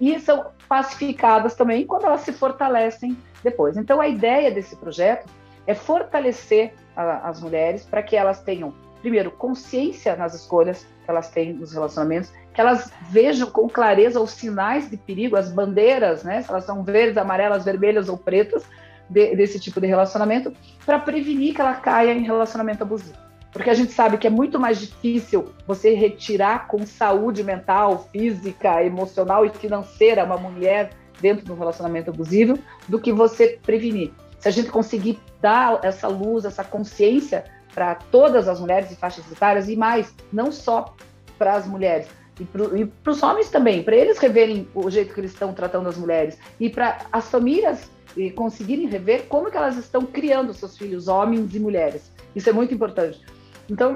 [0.00, 3.76] e são pacificadas também quando elas se fortalecem depois.
[3.76, 5.28] Então, a ideia desse projeto
[5.66, 11.30] é fortalecer a, as mulheres para que elas tenham, primeiro, consciência nas escolhas que elas
[11.30, 16.40] têm nos relacionamentos que elas vejam com clareza os sinais de perigo, as bandeiras, né?
[16.40, 18.62] Se elas são verdes, amarelas, vermelhas ou pretas
[19.10, 20.52] de, desse tipo de relacionamento,
[20.86, 23.18] para prevenir que ela caia em relacionamento abusivo.
[23.52, 28.82] Porque a gente sabe que é muito mais difícil você retirar com saúde mental, física,
[28.82, 30.90] emocional e financeira uma mulher
[31.20, 34.12] dentro do relacionamento abusivo do que você prevenir.
[34.38, 37.44] Se a gente conseguir dar essa luz, essa consciência
[37.74, 40.94] para todas as mulheres de faixas etárias e mais, não só
[41.38, 42.08] para as mulheres,
[42.40, 45.96] e para os homens também, para eles reverem o jeito que eles estão tratando as
[45.96, 47.90] mulheres e para as famílias
[48.34, 52.10] conseguirem rever como que elas estão criando seus filhos, homens e mulheres.
[52.34, 53.20] Isso é muito importante.
[53.68, 53.94] Então,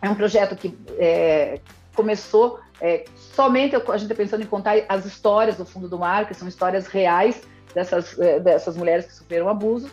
[0.00, 1.60] é um projeto que é,
[1.94, 6.26] começou é, somente a gente está pensando em contar as histórias do fundo do mar,
[6.26, 7.42] que são histórias reais
[7.74, 9.90] dessas, é, dessas mulheres que sofreram abuso,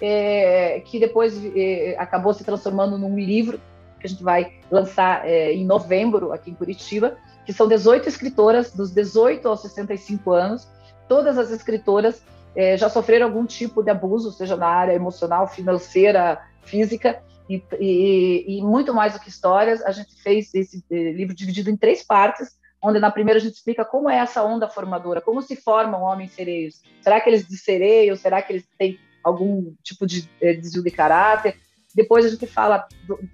[0.00, 3.60] é, que depois é, acabou se transformando num livro
[4.02, 8.72] que a gente vai lançar é, em novembro aqui em Curitiba, que são 18 escritoras
[8.72, 10.68] dos 18 aos 65 anos.
[11.08, 12.22] Todas as escritoras
[12.54, 18.58] é, já sofreram algum tipo de abuso, seja na área emocional, financeira, física, e, e,
[18.58, 19.82] e muito mais do que histórias.
[19.82, 23.54] A gente fez esse é, livro dividido em três partes, onde na primeira a gente
[23.54, 26.82] explica como é essa onda formadora, como se formam homens sereios.
[27.00, 28.16] Será que eles de sereio?
[28.16, 31.56] Será que eles têm algum tipo de desvio de caráter?
[31.94, 32.86] Depois a gente fala,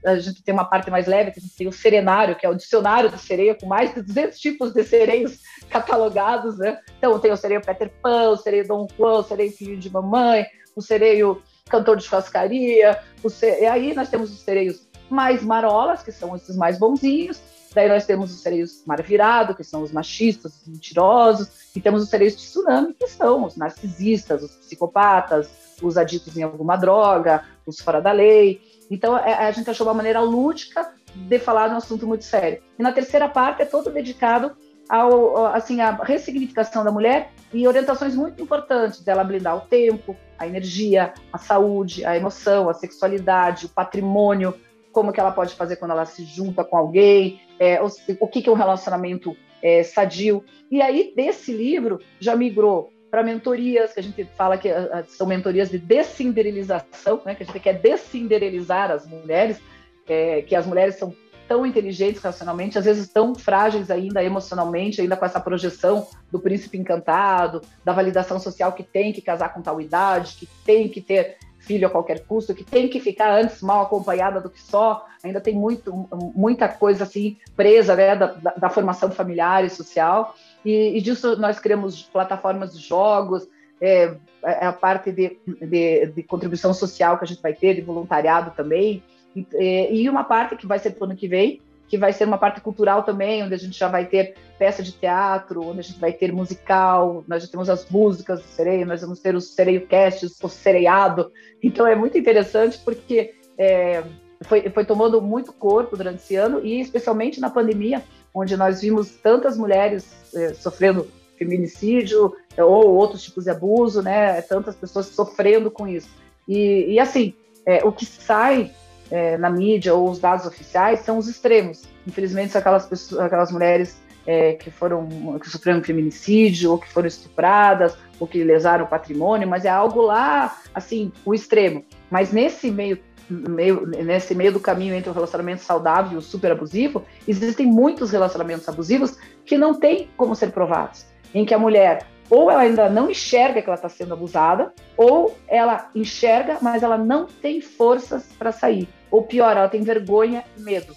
[0.04, 2.48] a gente tem uma parte mais leve, que a gente tem o serenário, que é
[2.48, 5.38] o dicionário de sereia, com mais de 200 tipos de sereios
[5.70, 6.78] catalogados, né?
[6.96, 10.46] Então tem o sereio Peter Pan, o sereio Dom Juan, o sereio Filho de Mamãe,
[10.74, 16.12] o sereio Cantor de Churrascaria, o e aí nós temos os sereios mais marolas, que
[16.12, 17.40] são esses mais bonzinhos,
[17.74, 22.02] daí nós temos os sereios mar virado, que são os machistas, os mentirosos, e temos
[22.02, 25.48] os sereios de tsunami, que são os narcisistas, os psicopatas,
[25.83, 28.61] os aditos em alguma droga, os fora da lei.
[28.91, 32.62] Então, é, a gente achou uma maneira lúdica de falar de um assunto muito sério.
[32.79, 34.57] E na terceira parte é todo dedicado
[34.89, 40.47] ao, assim, à ressignificação da mulher e orientações muito importantes dela blindar o tempo, a
[40.47, 44.55] energia, a saúde, a emoção, a sexualidade, o patrimônio,
[44.93, 47.89] como que ela pode fazer quando ela se junta com alguém, é, o,
[48.20, 50.45] o, que, que é um relacionamento é, sadio.
[50.70, 54.68] E aí, desse livro, já migrou para mentorias, que a gente fala que
[55.09, 59.61] são mentorias de descinderelização, né, que a gente quer descinderelizar as mulheres,
[60.06, 61.14] é, que as mulheres são
[61.48, 66.76] tão inteligentes racionalmente, às vezes tão frágeis ainda emocionalmente, ainda com essa projeção do príncipe
[66.76, 71.38] encantado, da validação social que tem que casar com tal idade, que tem que ter
[71.59, 75.40] filho a qualquer custo, que tem que ficar antes mal acompanhada do que só, ainda
[75.40, 80.34] tem muito, muita coisa assim presa né, da, da, da formação familiar e social,
[80.64, 83.48] e, e, disso nós criamos plataformas de jogos,
[83.80, 87.80] é, é a parte de, de, de contribuição social que a gente vai ter, de
[87.80, 89.02] voluntariado também,
[89.34, 92.24] e, e uma parte que vai ser para o ano que vem, que vai ser
[92.24, 95.82] uma parte cultural também, onde a gente já vai ter peça de teatro, onde a
[95.82, 99.54] gente vai ter musical, nós já temos as músicas do Sereio, nós vamos ter os
[99.54, 101.32] Sereio Casts, o Sereiado.
[101.62, 104.04] Então é muito interessante porque é,
[104.42, 108.04] foi, foi tomando muito corpo durante esse ano e especialmente na pandemia,
[108.39, 114.43] onde nós vimos tantas mulheres é, sofrendo feminicídio ou outros tipos de abuso, né?
[114.43, 116.09] Tantas pessoas sofrendo com isso.
[116.47, 117.34] E, e assim,
[117.64, 118.72] é, o que sai
[119.11, 121.84] é, na mídia ou os dados oficiais são os extremos.
[122.07, 127.09] Infelizmente, são aquelas, pessoas, aquelas mulheres é, que foram que sofreram feminicídio ou que foram
[127.09, 131.84] estupradas ou que lesaram o patrimônio, mas é algo lá, assim, o extremo.
[132.11, 132.99] Mas nesse meio,
[133.29, 138.11] meio nesse meio do caminho entre o relacionamento saudável e o super abusivo, existem muitos
[138.11, 142.91] relacionamentos abusivos que não têm como ser provados, em que a mulher ou ela ainda
[142.91, 148.31] não enxerga que ela está sendo abusada, ou ela enxerga, mas ela não tem forças
[148.39, 148.87] para sair.
[149.11, 150.95] Ou pior, ela tem vergonha e medo.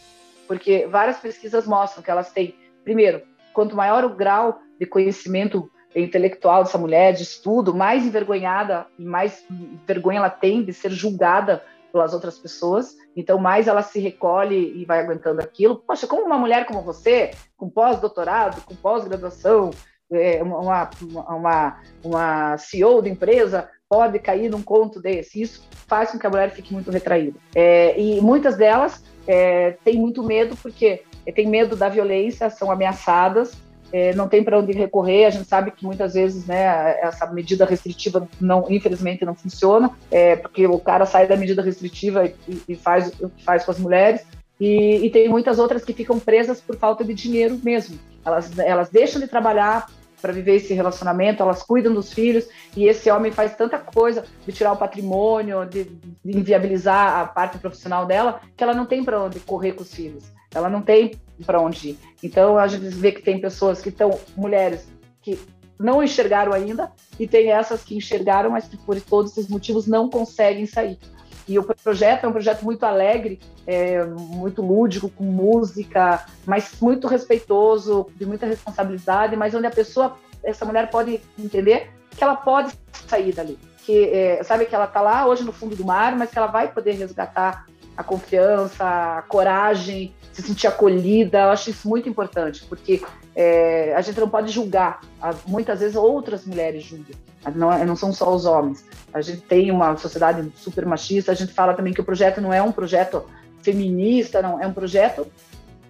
[0.47, 2.53] Porque várias pesquisas mostram que elas têm,
[2.83, 3.21] primeiro,
[3.53, 9.45] quanto maior o grau de conhecimento intelectual dessa mulher, de estudo, mais envergonhada e mais
[9.85, 12.95] vergonha ela tem de ser julgada pelas outras pessoas.
[13.15, 15.75] Então, mais ela se recolhe e vai aguentando aquilo.
[15.75, 19.71] Poxa, como uma mulher como você, com pós-doutorado, com pós-graduação,
[20.11, 20.89] é, uma,
[21.29, 25.41] uma, uma CEO de empresa pode cair num conto desse.
[25.41, 27.37] Isso faz com que a mulher fique muito retraída.
[27.55, 31.03] É, e muitas delas é, têm muito medo porque
[31.35, 33.53] tem medo da violência, são ameaçadas,
[33.91, 35.25] é, não tem para onde recorrer.
[35.25, 40.35] A gente sabe que muitas vezes, né, essa medida restritiva não, infelizmente, não funciona, é,
[40.35, 43.79] porque o cara sai da medida restritiva e, e faz o que faz com as
[43.79, 44.21] mulheres.
[44.59, 47.97] E, e, tem muitas outras que ficam presas por falta de dinheiro mesmo.
[48.23, 49.87] Elas, elas deixam de trabalhar
[50.21, 54.53] para viver esse relacionamento, elas cuidam dos filhos e esse homem faz tanta coisa de
[54.53, 55.85] tirar o patrimônio, de,
[56.23, 59.93] de inviabilizar a parte profissional dela, que ela não tem para onde correr com os
[59.93, 61.11] filhos, ela não tem
[61.45, 61.99] para onde ir.
[62.21, 64.87] Então a gente vê que tem pessoas que estão, mulheres
[65.21, 65.39] que
[65.79, 70.09] não enxergaram ainda, e tem essas que enxergaram, mas que por todos esses motivos não
[70.09, 70.97] conseguem sair.
[71.47, 77.07] E o projeto é um projeto muito alegre, é, muito lúdico, com música, mas muito
[77.07, 82.73] respeitoso, de muita responsabilidade, mas onde a pessoa, essa mulher pode entender que ela pode
[83.07, 83.57] sair dali.
[83.83, 86.47] Que é, sabe que ela está lá hoje no fundo do mar, mas que ela
[86.47, 87.65] vai poder resgatar
[87.95, 91.39] a confiança, a coragem, se sentir acolhida.
[91.39, 93.01] Eu acho isso muito importante, porque
[93.35, 95.01] é, a gente não pode julgar.
[95.45, 97.15] Muitas vezes outras mulheres julgam,
[97.55, 98.85] não, é, não são só os homens.
[99.13, 101.31] A gente tem uma sociedade super machista.
[101.31, 103.25] A gente fala também que o projeto não é um projeto
[103.61, 105.27] feminista, não é um projeto,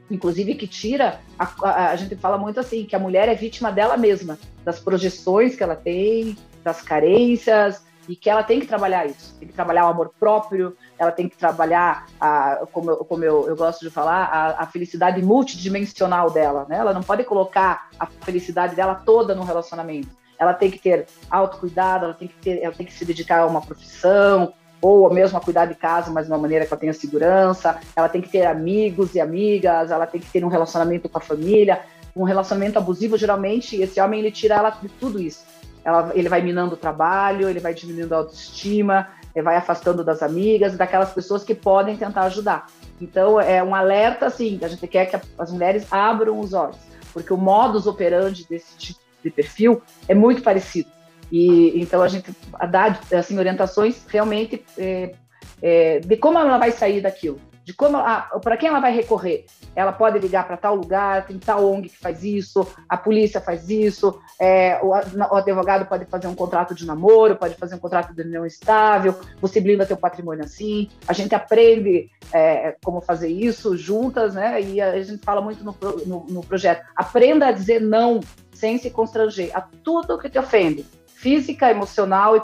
[0.10, 1.20] inclusive que tira.
[1.38, 4.80] A, a, a gente fala muito assim que a mulher é vítima dela mesma, das
[4.80, 9.54] projeções que ela tem, das carências e que ela tem que trabalhar isso, tem que
[9.54, 13.82] trabalhar o amor próprio, ela tem que trabalhar, a, como, eu, como eu, eu gosto
[13.82, 16.78] de falar, a, a, felicidade multidimensional dela, né?
[16.78, 20.10] Ela não pode colocar a felicidade dela toda no relacionamento.
[20.38, 23.48] Ela tem que ter autocuidado, ela tem que ter, ela tem que se dedicar a
[23.48, 26.94] uma profissão, ou mesmo a cuidar de casa, mas de uma maneira que ela tenha
[26.94, 27.80] segurança.
[27.96, 31.22] Ela tem que ter amigos e amigas, ela tem que ter um relacionamento com a
[31.22, 31.82] família.
[32.16, 35.44] Um relacionamento abusivo, geralmente, esse homem ele tira ela de tudo isso
[35.84, 40.76] ela, ele vai minando o trabalho, ele vai diminuindo a autoestima, vai afastando das amigas,
[40.76, 42.66] daquelas pessoas que podem tentar ajudar.
[43.00, 46.78] Então, é um alerta, assim, a gente quer que as mulheres abram os olhos,
[47.14, 50.90] porque o modus operandi desse tipo de perfil é muito parecido.
[51.32, 52.36] E então a gente
[52.70, 55.14] dá assim, orientações realmente é,
[55.62, 57.40] é, de como ela vai sair daquilo.
[57.64, 57.98] De como
[58.42, 59.46] para quem ela vai recorrer.
[59.76, 63.70] Ela pode ligar para tal lugar, tem tal ONG que faz isso, a polícia faz
[63.70, 68.14] isso, é, o, o, advogado pode fazer um contrato de namoro, pode fazer um contrato
[68.14, 70.90] de união estável, você blinda teu patrimônio assim.
[71.08, 74.62] A gente aprende é, como fazer isso juntas, né?
[74.62, 76.84] E a gente fala muito no, no, no projeto.
[76.96, 78.20] Aprenda a dizer não
[78.54, 82.42] sem se constranger a tudo que te ofende, física, emocional e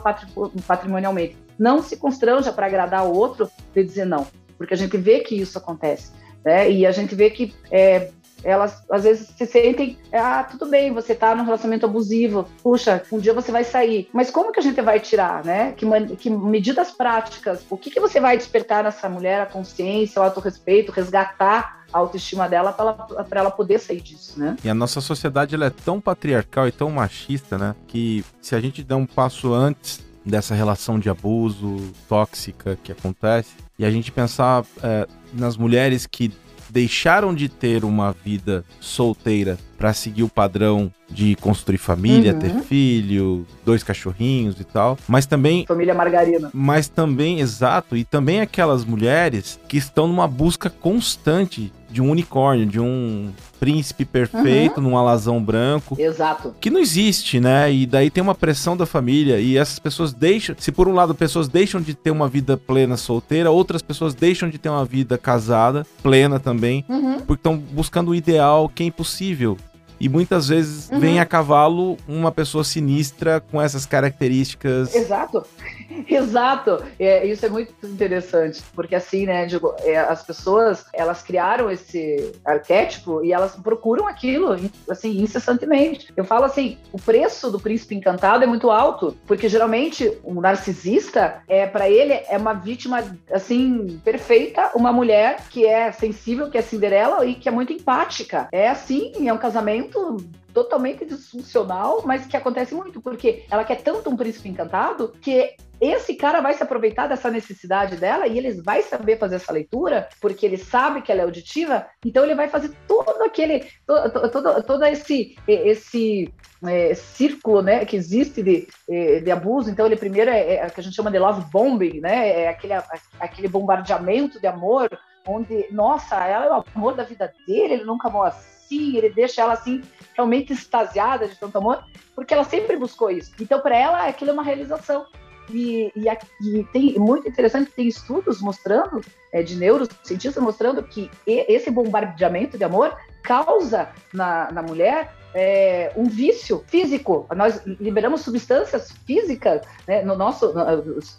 [0.61, 1.37] patrimonialmente.
[1.57, 4.25] Não se constranja para agradar o outro de dizer não
[4.57, 6.11] porque a gente vê que isso acontece.
[6.43, 6.71] Né?
[6.71, 8.09] E a gente vê que é,
[8.43, 13.19] elas às vezes se sentem, ah, tudo bem, você está num relacionamento abusivo, puxa, um
[13.19, 14.09] dia você vai sair.
[14.13, 15.73] Mas como que a gente vai tirar, né?
[15.73, 15.85] Que,
[16.15, 20.91] que medidas práticas, o que, que você vai despertar nessa mulher, a consciência, o autorrespeito,
[20.91, 24.55] resgatar a autoestima dela para ela poder sair disso, né?
[24.63, 27.75] E a nossa sociedade ela é tão patriarcal e tão machista, né?
[27.87, 33.55] Que se a gente der um passo antes dessa relação de abuso tóxica que acontece,
[33.79, 36.31] e a gente pensar é, nas mulheres que
[36.69, 42.39] deixaram de ter uma vida solteira para seguir o padrão de construir família, uhum.
[42.39, 46.49] ter filho, dois cachorrinhos e tal, mas também família margarina.
[46.53, 52.65] Mas também, exato, e também aquelas mulheres que estão numa busca constante de um unicórnio,
[52.65, 54.89] de um príncipe perfeito uhum.
[54.89, 55.95] num alazão branco.
[55.99, 56.53] Exato.
[56.59, 57.71] Que não existe, né?
[57.71, 61.15] E daí tem uma pressão da família e essas pessoas deixam, se por um lado
[61.15, 65.17] pessoas deixam de ter uma vida plena solteira, outras pessoas deixam de ter uma vida
[65.17, 67.19] casada, plena também, uhum.
[67.21, 69.57] porque estão buscando o ideal que é impossível.
[69.99, 70.99] E muitas vezes uhum.
[70.99, 74.93] vem a cavalo uma pessoa sinistra com essas características.
[74.93, 75.43] Exato,
[76.07, 76.83] exato.
[76.99, 82.33] É, isso é muito interessante, porque assim, né, digo, é, as pessoas elas criaram esse
[82.43, 84.55] arquétipo e elas procuram aquilo,
[84.89, 86.13] assim, incessantemente.
[86.15, 91.41] Eu falo assim, o preço do príncipe encantado é muito alto, porque geralmente o narcisista
[91.47, 96.61] é para ele é uma vítima assim perfeita, uma mulher que é sensível, que é
[96.61, 98.47] Cinderela e que é muito empática.
[98.51, 100.17] É assim, é um casamento
[100.57, 106.15] totalmente disfuncional, mas que acontece muito, porque ela quer tanto um príncipe encantado que esse
[106.15, 110.45] cara vai se aproveitar dessa necessidade dela e ele vai saber fazer essa leitura, porque
[110.45, 114.85] ele sabe que ela é auditiva, então ele vai fazer todo aquele, todo, todo, todo
[114.85, 116.33] esse, esse
[116.65, 119.69] é, círculo né, que existe de, é, de abuso.
[119.69, 122.43] Então, ele primeiro é, é o que a gente chama de love bombing, né?
[122.43, 122.73] É aquele,
[123.19, 124.89] aquele bombardeamento de amor,
[125.27, 129.09] onde, nossa, ela é o amor da vida dele, ele nunca amou assim assim, ele
[129.09, 129.81] deixa ela assim
[130.13, 133.31] realmente extasiada de tanto amor, porque ela sempre buscou isso.
[133.39, 135.05] Então, para ela, aquilo é uma realização.
[135.49, 136.07] E, e,
[136.41, 142.63] e, tem muito interessante, tem estudos mostrando, é, de neurocientistas mostrando que esse bombardeamento de
[142.63, 147.27] amor causa na, na mulher é, um vício físico.
[147.35, 150.53] Nós liberamos substâncias físicas né, no nosso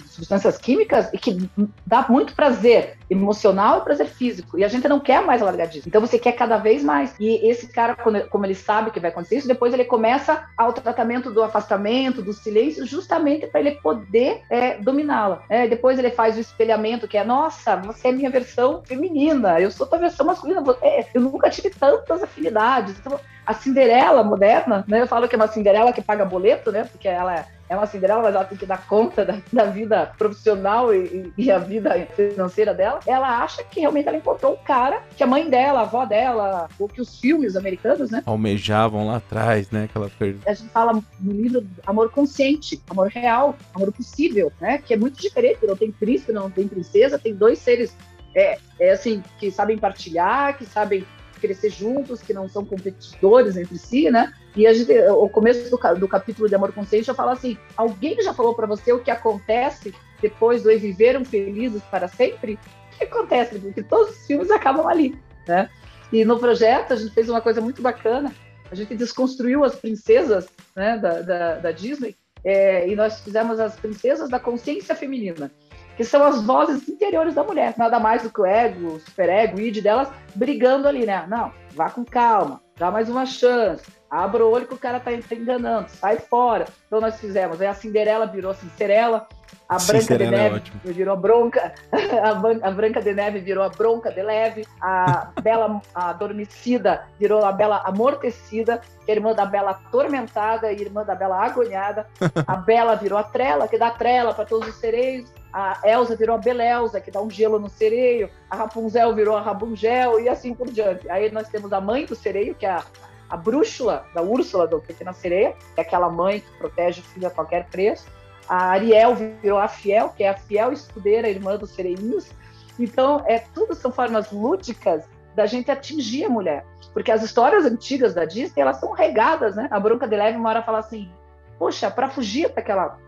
[0.06, 1.48] substâncias químicas e que
[1.86, 4.58] dá muito prazer emocional e prazer físico.
[4.58, 5.88] E a gente não quer mais largar disso.
[5.88, 7.14] Então você quer cada vez mais.
[7.18, 11.30] E esse cara, como ele sabe que vai acontecer isso, depois ele começa ao tratamento
[11.30, 15.42] do afastamento, do silêncio, justamente para ele poder é, dominá-la.
[15.48, 19.70] É, depois ele faz o espelhamento, que é nossa, você é minha versão feminina, eu
[19.70, 20.62] sou tua versão masculina.
[20.82, 22.96] É, eu nunca tive tantas afinidades.
[22.98, 25.00] Então, a Cinderela moderna, né?
[25.00, 26.84] Eu falo que é uma Cinderela que paga boleto, né?
[26.84, 30.94] Porque ela é, uma Cinderela, mas ela tem que dar conta da, da vida profissional
[30.94, 33.00] e, e, a vida financeira dela.
[33.06, 36.68] Ela acha que realmente ela encontrou o cara que a mãe dela, a avó dela,
[36.78, 38.22] ou que os filmes americanos, né?
[38.24, 39.84] Almejavam lá atrás, né?
[39.84, 40.40] Aquela perda.
[40.46, 44.78] A gente fala no livro amor consciente, amor real, amor possível, né?
[44.78, 45.66] Que é muito diferente.
[45.66, 47.94] Não tem príncipe, não tem princesa, tem dois seres
[48.34, 51.04] é, é assim, que sabem partilhar, que sabem
[51.40, 54.32] crescer juntos, que não são competidores entre si, né?
[54.58, 58.34] E gente, o começo do, do capítulo de Amor Consciente já fala assim: alguém já
[58.34, 62.58] falou para você o que acontece depois do e viveram felizes para sempre?
[62.92, 63.56] O que acontece?
[63.56, 65.70] Porque todos os filmes acabam ali, né?
[66.12, 68.34] E no projeto a gente fez uma coisa muito bacana.
[68.68, 73.76] A gente desconstruiu as princesas né, da, da, da Disney é, e nós fizemos as
[73.76, 75.52] princesas da consciência feminina
[75.96, 79.56] que são as vozes interiores da mulher, nada mais do que o ego, o superego,
[79.56, 81.26] o id delas brigando ali, né?
[81.28, 85.10] Não, vá com calma, dá mais uma chance, abra o olho que o cara tá,
[85.10, 86.66] tá enganando, sai fora.
[86.86, 89.26] Então nós fizemos, aí a Cinderela virou Cinderela,
[89.68, 91.74] a Branca de é Neve é virou Bronca,
[92.62, 97.82] a, Branca de Neve virou a Bronca de Leve, a Bela Adormecida virou a Bela
[97.84, 102.06] Amortecida, que é irmã da Bela Atormentada e irmã da Bela Agoniada,
[102.46, 106.36] a Bela virou a Trela, que dá trela para todos os sereios, a Elsa virou
[106.36, 110.54] a Belelza, que dá um gelo no sereio, a Rapunzel virou a Rabungel e assim
[110.54, 111.08] por diante.
[111.10, 112.84] Aí nós temos a mãe do sereio, que é a,
[113.28, 117.30] a brúxula da Úrsula, do Pequena Sereia, é aquela mãe que protege o filho a
[117.30, 118.06] qualquer preço.
[118.48, 122.30] A Ariel virou a Fiel, que é a fiel escudeira, irmã dos sereinhos.
[122.78, 125.04] Então, é tudo são formas lúdicas
[125.34, 126.64] da gente atingir a mulher.
[126.94, 129.68] Porque as histórias antigas da Disney, elas são regadas, né?
[129.70, 131.10] A Branca de Leve uma hora fala assim:
[131.58, 132.98] "Poxa, para fugir daquela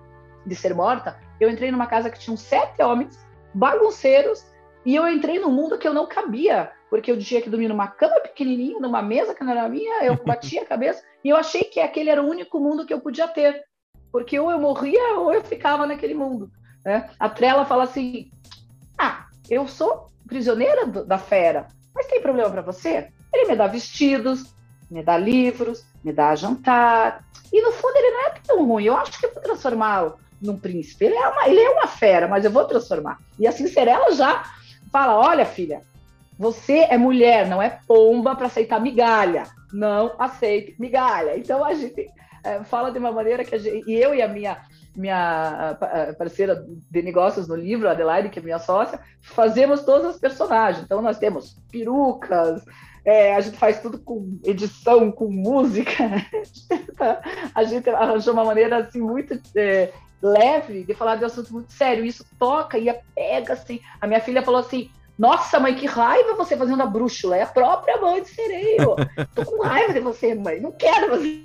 [0.45, 3.19] de ser morta, eu entrei numa casa que tinha sete homens
[3.55, 4.45] bagunceiros
[4.85, 7.87] e eu entrei num mundo que eu não cabia, porque eu tinha que dormir numa
[7.87, 11.63] cama pequenininha, numa mesa que não era minha, eu batia a cabeça e eu achei
[11.63, 13.63] que aquele era o único mundo que eu podia ter,
[14.11, 16.51] porque ou eu morria ou eu ficava naquele mundo.
[16.85, 17.09] Né?
[17.19, 18.31] A Trela fala assim:
[18.99, 23.09] Ah, eu sou prisioneira da fera, mas tem problema para você?
[23.33, 24.53] Ele me dá vestidos,
[24.91, 27.25] me dá livros, me dá jantar.
[27.53, 28.85] E no fundo ele não é tão ruim.
[28.85, 31.05] Eu acho que eu vou transformá-lo num príncipe.
[31.05, 33.19] Ele é, uma, ele é uma fera, mas eu vou transformar.
[33.39, 34.45] E a Cinderela já
[34.91, 35.83] fala: olha, filha,
[36.41, 39.43] você é mulher, não é pomba para aceitar migalha.
[39.71, 41.37] Não aceite migalha.
[41.37, 42.09] Então a gente
[42.43, 44.57] é, fala de uma maneira que gente, e eu e a minha
[44.97, 45.77] minha
[46.19, 50.83] parceira de negócios no livro, Adelaide, que é minha sócia, fazemos todos os personagens.
[50.83, 52.65] Então nós temos perucas,
[53.05, 55.93] é, a gente faz tudo com edição, com música.
[57.55, 61.71] a gente arranjou uma maneira assim muito é, leve de falar de um assunto muito
[61.71, 62.05] sério.
[62.05, 63.79] Isso toca e pega assim.
[64.01, 64.91] A minha filha falou assim:
[65.21, 67.37] Nossa, mãe, que raiva você fazendo a brúxula.
[67.37, 68.97] É a própria mãe de sereio.
[69.37, 70.59] Tô com raiva de você, mãe.
[70.59, 71.43] Não quero você.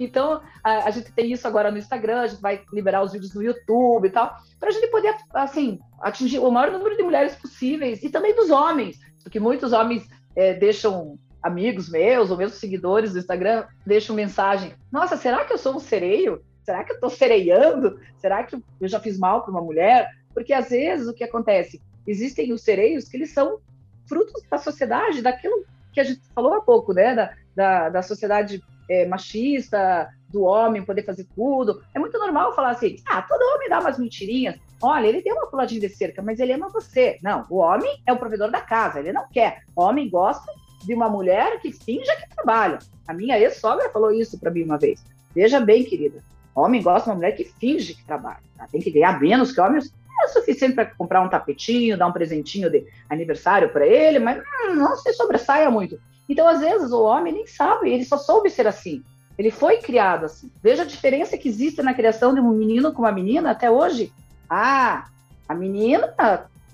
[0.00, 3.34] então, a, a, gente tem isso agora no Instagram, a gente vai liberar os vídeos
[3.34, 7.36] no YouTube e tal, para a gente poder, assim, atingir o maior número de mulheres
[7.36, 13.12] possíveis e também dos homens, porque muitos homens é, deixam amigos meus ou mesmo seguidores
[13.12, 16.42] do Instagram deixam mensagem: Nossa, será que eu sou um sereio?
[16.64, 18.00] Será que eu estou sereiando?
[18.16, 20.08] Será que eu já fiz mal para uma mulher?
[20.32, 21.82] Porque às vezes o que acontece?
[22.06, 23.58] Existem os sereios que eles são
[24.06, 27.14] frutos da sociedade, daquilo que a gente falou há pouco, né?
[27.14, 31.82] Da, da, da sociedade é, machista, do homem poder fazer tudo.
[31.94, 34.56] É muito normal falar assim: ah, todo homem dá umas mentirinhas.
[34.82, 37.18] Olha, ele deu uma puladinha de cerca, mas ele ama você.
[37.22, 39.62] Não, o homem é o provedor da casa, ele não quer.
[39.74, 40.52] O homem gosta
[40.84, 42.78] de uma mulher que finja que trabalha.
[43.08, 45.02] A minha ex-sogra falou isso para mim uma vez.
[45.34, 46.22] Veja bem, querida,
[46.54, 48.42] homem gosta de uma mulher que finge que trabalha.
[48.56, 48.66] Tá?
[48.70, 49.92] Tem que ganhar menos que homens.
[50.22, 54.74] É suficiente para comprar um tapetinho, dar um presentinho de aniversário para ele, mas hum,
[54.74, 55.98] não se sobressaia muito.
[56.28, 59.02] Então, às vezes, o homem nem sabe, ele só soube ser assim.
[59.38, 60.50] Ele foi criado assim.
[60.62, 64.12] Veja a diferença que existe na criação de um menino com uma menina até hoje.
[64.48, 65.06] Ah,
[65.48, 66.14] a menina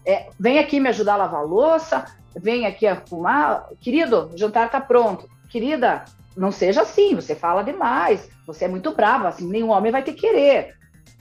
[0.07, 2.05] é, vem aqui me ajudar a lavar a louça,
[2.37, 3.69] vem aqui a fumar.
[3.81, 5.29] Querido, o jantar está pronto.
[5.51, 6.05] Querida,
[6.37, 10.13] não seja assim, você fala demais, você é muito brava, assim, nenhum homem vai te
[10.13, 10.75] querer.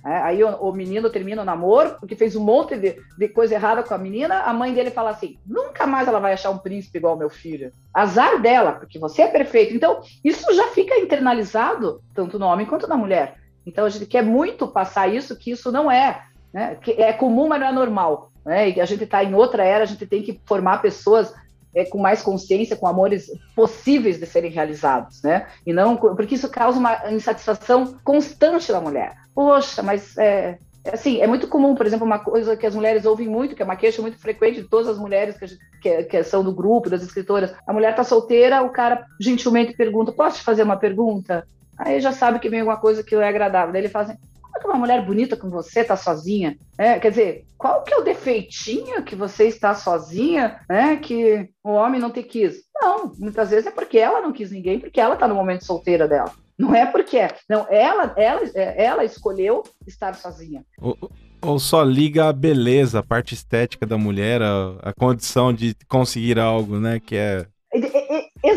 [0.04, 3.54] É, aí o, o, menino termina o namoro, porque fez um monte de, de, coisa
[3.54, 6.58] errada com a menina, a mãe dele fala assim: nunca mais ela vai achar um
[6.58, 7.72] príncipe igual meu filho.
[7.94, 9.76] Azar dela, porque você é perfeito.
[9.76, 13.36] Então, isso já fica internalizado, tanto no homem quanto na mulher.
[13.66, 16.24] Então, a gente quer muito passar isso, que isso não é.
[16.52, 16.76] Né?
[16.82, 18.32] Que é comum, mas não é normal.
[18.44, 18.72] Né?
[18.72, 21.34] E a gente está em outra era, a gente tem que formar pessoas
[21.74, 25.48] é, com mais consciência, com amores possíveis de serem realizados, né?
[25.66, 29.16] E não porque isso causa uma insatisfação constante da mulher.
[29.34, 33.06] Poxa, mas é, é, assim, é muito comum, por exemplo, uma coisa que as mulheres
[33.06, 35.46] ouvem muito, que é uma queixa muito frequente de todas as mulheres que,
[35.82, 37.54] que, que são do grupo, das escritoras.
[37.68, 41.46] A mulher está solteira, o cara gentilmente pergunta: Posso te fazer uma pergunta?
[41.78, 43.72] Aí já sabe que vem alguma coisa que não é agradável.
[43.72, 44.18] Daí ele fala assim:
[44.62, 46.58] que uma mulher bonita com você está sozinha?
[46.78, 50.98] É, quer dizer, qual que é o defeitinho que você está sozinha, né?
[50.98, 52.64] Que o homem não te quis?
[52.80, 56.08] Não, muitas vezes é porque ela não quis ninguém, porque ela está no momento solteira
[56.08, 56.32] dela.
[56.58, 57.36] Não é porque é.
[57.50, 60.64] Não, ela, ela, ela escolheu estar sozinha.
[60.80, 60.96] Ou,
[61.42, 66.38] ou só liga a beleza, a parte estética da mulher, a, a condição de conseguir
[66.38, 67.00] algo, né?
[67.00, 67.46] Que é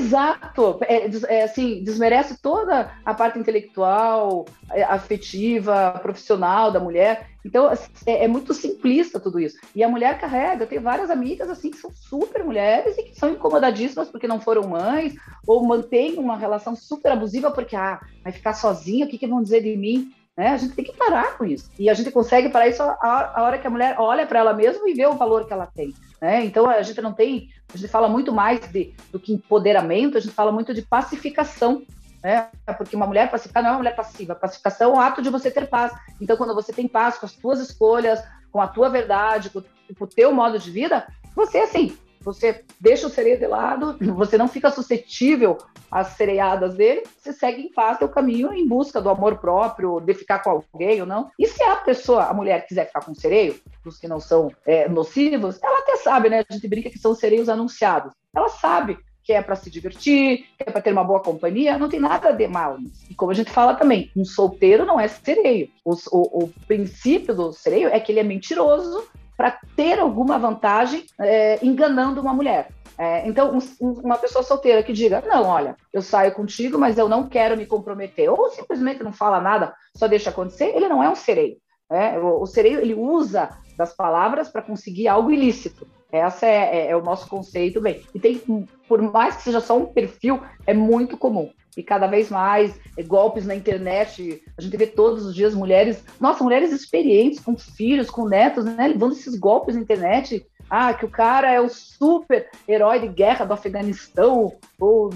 [0.04, 7.30] Exato, é, é, assim, desmerece toda a parte intelectual, é, afetiva, profissional da mulher.
[7.42, 9.56] Então, assim, é, é, muito simplista tudo isso.
[9.74, 13.18] E a mulher carrega, eu tenho várias amigas assim que são super mulheres e que
[13.18, 15.14] são incomodadíssimas porque não foram mães,
[15.46, 19.42] ou mantêm uma relação super abusiva porque, ah, vai ficar sozinha, o que, que vão
[19.42, 20.12] dizer de mim?
[20.36, 20.48] Né?
[20.48, 21.70] A gente tem que parar com isso.
[21.78, 24.52] E a gente consegue parar isso a, a hora que a mulher olha para ela
[24.52, 25.94] mesma e vê o valor que ela tem.
[26.24, 26.42] Né?
[26.42, 30.20] Então a gente não tem, a gente fala muito mais de, do que empoderamento, a
[30.20, 31.82] gente fala muito de pacificação.
[32.22, 32.48] Né?
[32.78, 34.34] Porque uma mulher pacificada não é uma mulher passiva.
[34.34, 35.92] Pacificação é o ato de você ter paz.
[36.18, 40.04] Então, quando você tem paz com as suas escolhas, com a tua verdade, com, com
[40.04, 41.06] o teu modo de vida,
[41.36, 45.58] você, assim, você deixa o sereio de lado, você não fica suscetível
[45.94, 50.12] às sereiadas dele, você segue em paz seu caminho em busca do amor próprio, de
[50.12, 51.30] ficar com alguém ou não.
[51.38, 53.54] E se a pessoa, a mulher, quiser ficar com o sereio,
[53.86, 56.44] os que não são é, nocivos, ela até sabe, né?
[56.48, 58.12] A gente brinca que são sereios anunciados.
[58.34, 61.88] Ela sabe que é para se divertir, que é para ter uma boa companhia, não
[61.88, 62.76] tem nada de mal.
[63.08, 65.68] E como a gente fala também, um solteiro não é sereio.
[65.84, 69.06] O, o, o princípio do sereio é que ele é mentiroso
[69.36, 72.68] para ter alguma vantagem é, enganando uma mulher.
[72.98, 77.08] É, então, um, uma pessoa solteira que diga: Não, olha, eu saio contigo, mas eu
[77.08, 81.08] não quero me comprometer, ou simplesmente não fala nada, só deixa acontecer, ele não é
[81.08, 81.56] um sereio.
[81.90, 82.18] Né?
[82.18, 85.86] O, o sereio ele usa das palavras para conseguir algo ilícito.
[86.10, 88.02] Essa é, é, é, o nosso conceito, bem.
[88.14, 88.40] E tem,
[88.88, 91.50] por mais que seja só um perfil, é muito comum.
[91.76, 94.40] E cada vez mais é, golpes na internet.
[94.56, 98.86] A gente vê todos os dias mulheres, nossa, mulheres experientes, com filhos, com netos, né?
[98.86, 100.46] Levando esses golpes na internet.
[100.68, 105.10] Ah, que o cara é o super herói de guerra do Afeganistão, ou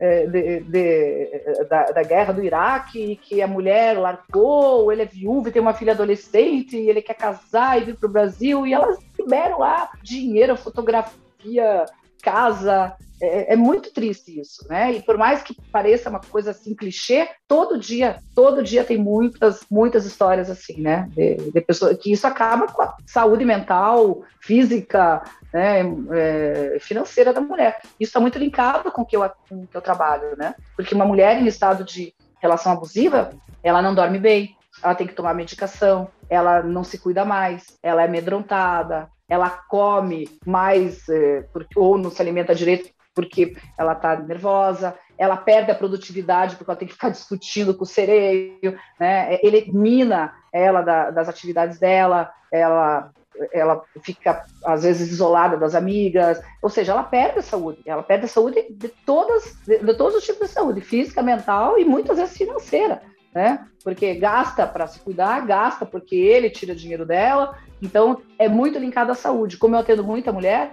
[0.00, 5.48] é, de, de, da, da, guerra do Iraque, que a mulher largou, ele é viúvo
[5.48, 8.72] e tem uma filha adolescente, e ele quer casar e vir para o Brasil, e
[8.72, 11.84] elas liberam lá dinheiro, fotografia,
[12.22, 12.96] casa.
[13.20, 14.92] É, é, muito triste isso, né?
[14.92, 19.60] E por mais que pareça uma coisa assim clichê, todo dia, todo dia tem muitas,
[19.70, 21.08] muitas histórias assim, né?
[21.14, 25.22] De, de que isso acaba com a saúde mental, física,
[25.52, 25.80] né?
[26.12, 27.80] É, financeira da mulher.
[27.98, 30.54] Isso está muito linkado com o que eu, com que eu trabalho, né?
[30.76, 33.30] Porque uma mulher em estado de relação abusiva,
[33.62, 38.02] ela não dorme bem, ela tem que tomar medicação, ela não se cuida mais, ela
[38.02, 44.14] é amedrontada, ela come mais é, porque, ou não se alimenta direito porque ela está
[44.16, 49.40] nervosa, ela perde a produtividade porque ela tem que ficar discutindo com o sereio, né?
[49.42, 53.10] ele elimina ela da, das atividades dela, ela
[53.52, 58.24] ela fica às vezes isolada das amigas, ou seja, ela perde a saúde, ela perde
[58.24, 62.18] a saúde de todas, de, de todos os tipos de saúde, física, mental e muitas
[62.18, 63.00] vezes financeira
[63.38, 63.66] né?
[63.84, 67.56] Porque gasta para se cuidar, gasta porque ele tira dinheiro dela.
[67.80, 69.56] Então, é muito linkado à saúde.
[69.56, 70.72] Como eu atendo muita mulher,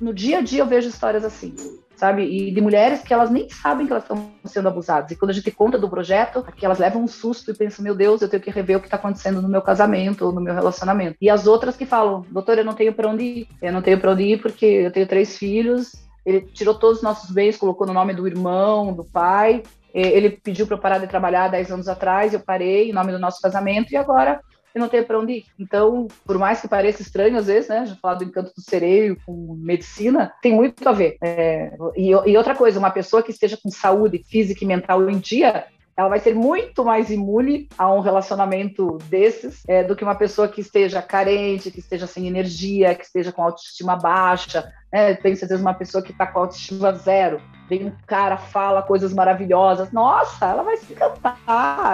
[0.00, 1.54] no dia a dia eu vejo histórias assim,
[1.96, 2.22] sabe?
[2.22, 5.10] E de mulheres que elas nem sabem que elas estão sendo abusadas.
[5.10, 7.94] E quando a gente conta do projeto, que elas levam um susto e pensam, meu
[7.94, 10.54] Deus, eu tenho que rever o que está acontecendo no meu casamento ou no meu
[10.54, 11.16] relacionamento.
[11.20, 13.48] E as outras que falam, doutor, eu não tenho para onde ir.
[13.62, 15.92] Eu não tenho para onde ir porque eu tenho três filhos.
[16.24, 19.62] Ele tirou todos os nossos bens, colocou no nome do irmão, do pai,
[19.94, 23.18] ele pediu para eu parar de trabalhar 10 anos atrás, eu parei em nome do
[23.18, 24.40] nosso casamento e agora
[24.76, 25.46] eu não tenho para onde ir.
[25.58, 28.60] Então, por mais que pareça estranho às vezes, né, a gente fala do encanto do
[28.60, 31.16] sereio com medicina, tem muito a ver.
[31.22, 35.18] É, e, e outra coisa, uma pessoa que esteja com saúde física e mental em
[35.18, 35.64] dia,
[35.96, 40.46] ela vai ser muito mais imune a um relacionamento desses é, do que uma pessoa
[40.46, 44.70] que esteja carente, que esteja sem energia, que esteja com autoestima baixa.
[44.92, 45.14] Né?
[45.14, 47.40] Pensa, às vezes, uma pessoa que está com autoestima zero.
[47.66, 49.90] Vem um cara, fala coisas maravilhosas.
[49.90, 51.38] Nossa, ela vai se encantar,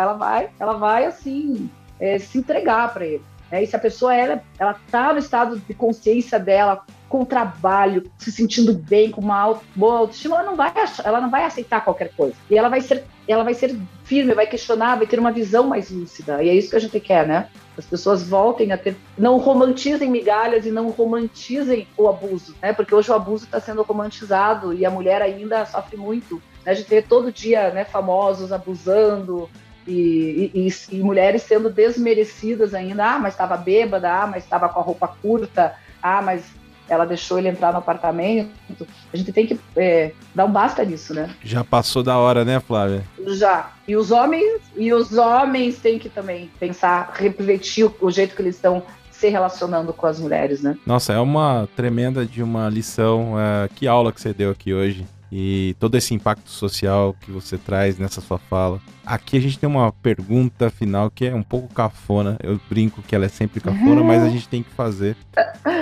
[0.03, 1.71] ela vai, ela vai assim,
[2.03, 3.23] é, se entregar para ele.
[3.49, 8.11] É, e se a pessoa ela, ela tá no estado de consciência dela, com trabalho,
[8.17, 10.73] se sentindo bem, com uma auto, boa autoestima, ela não vai
[11.05, 12.35] ela não vai aceitar qualquer coisa.
[12.51, 15.91] E ela vai ser ela vai ser firme, vai questionar, vai ter uma visão mais
[15.91, 16.43] lúcida.
[16.43, 17.49] E é isso que a gente quer, né?
[17.77, 22.73] As pessoas voltem a ter, não romantizem migalhas e não romantizem o abuso, né?
[22.73, 26.37] Porque hoje o abuso está sendo romantizado e a mulher ainda sofre muito.
[26.65, 26.73] Né?
[26.73, 29.49] A gente vê todo dia, né, famosos abusando,
[29.87, 33.05] e, e, e, mulheres sendo desmerecidas ainda.
[33.05, 36.45] Ah, mas estava bêbada, ah, mas estava com a roupa curta, ah, mas
[36.89, 38.87] ela deixou ele entrar no apartamento.
[39.13, 41.31] A gente tem que é, dar um basta nisso, né?
[41.43, 43.05] Já passou da hora, né, Flávia?
[43.29, 43.73] Já.
[43.87, 48.43] E os homens, e os homens têm que também pensar, refletir o, o jeito que
[48.43, 50.77] eles estão se relacionando com as mulheres, né?
[50.85, 53.39] Nossa, é uma tremenda de uma lição.
[53.39, 57.57] É, que aula que você deu aqui hoje e todo esse impacto social que você
[57.57, 58.79] traz nessa sua fala.
[59.05, 62.37] Aqui a gente tem uma pergunta final que é um pouco cafona.
[62.43, 64.07] Eu brinco que ela é sempre cafona, uhum.
[64.07, 65.17] mas a gente tem que fazer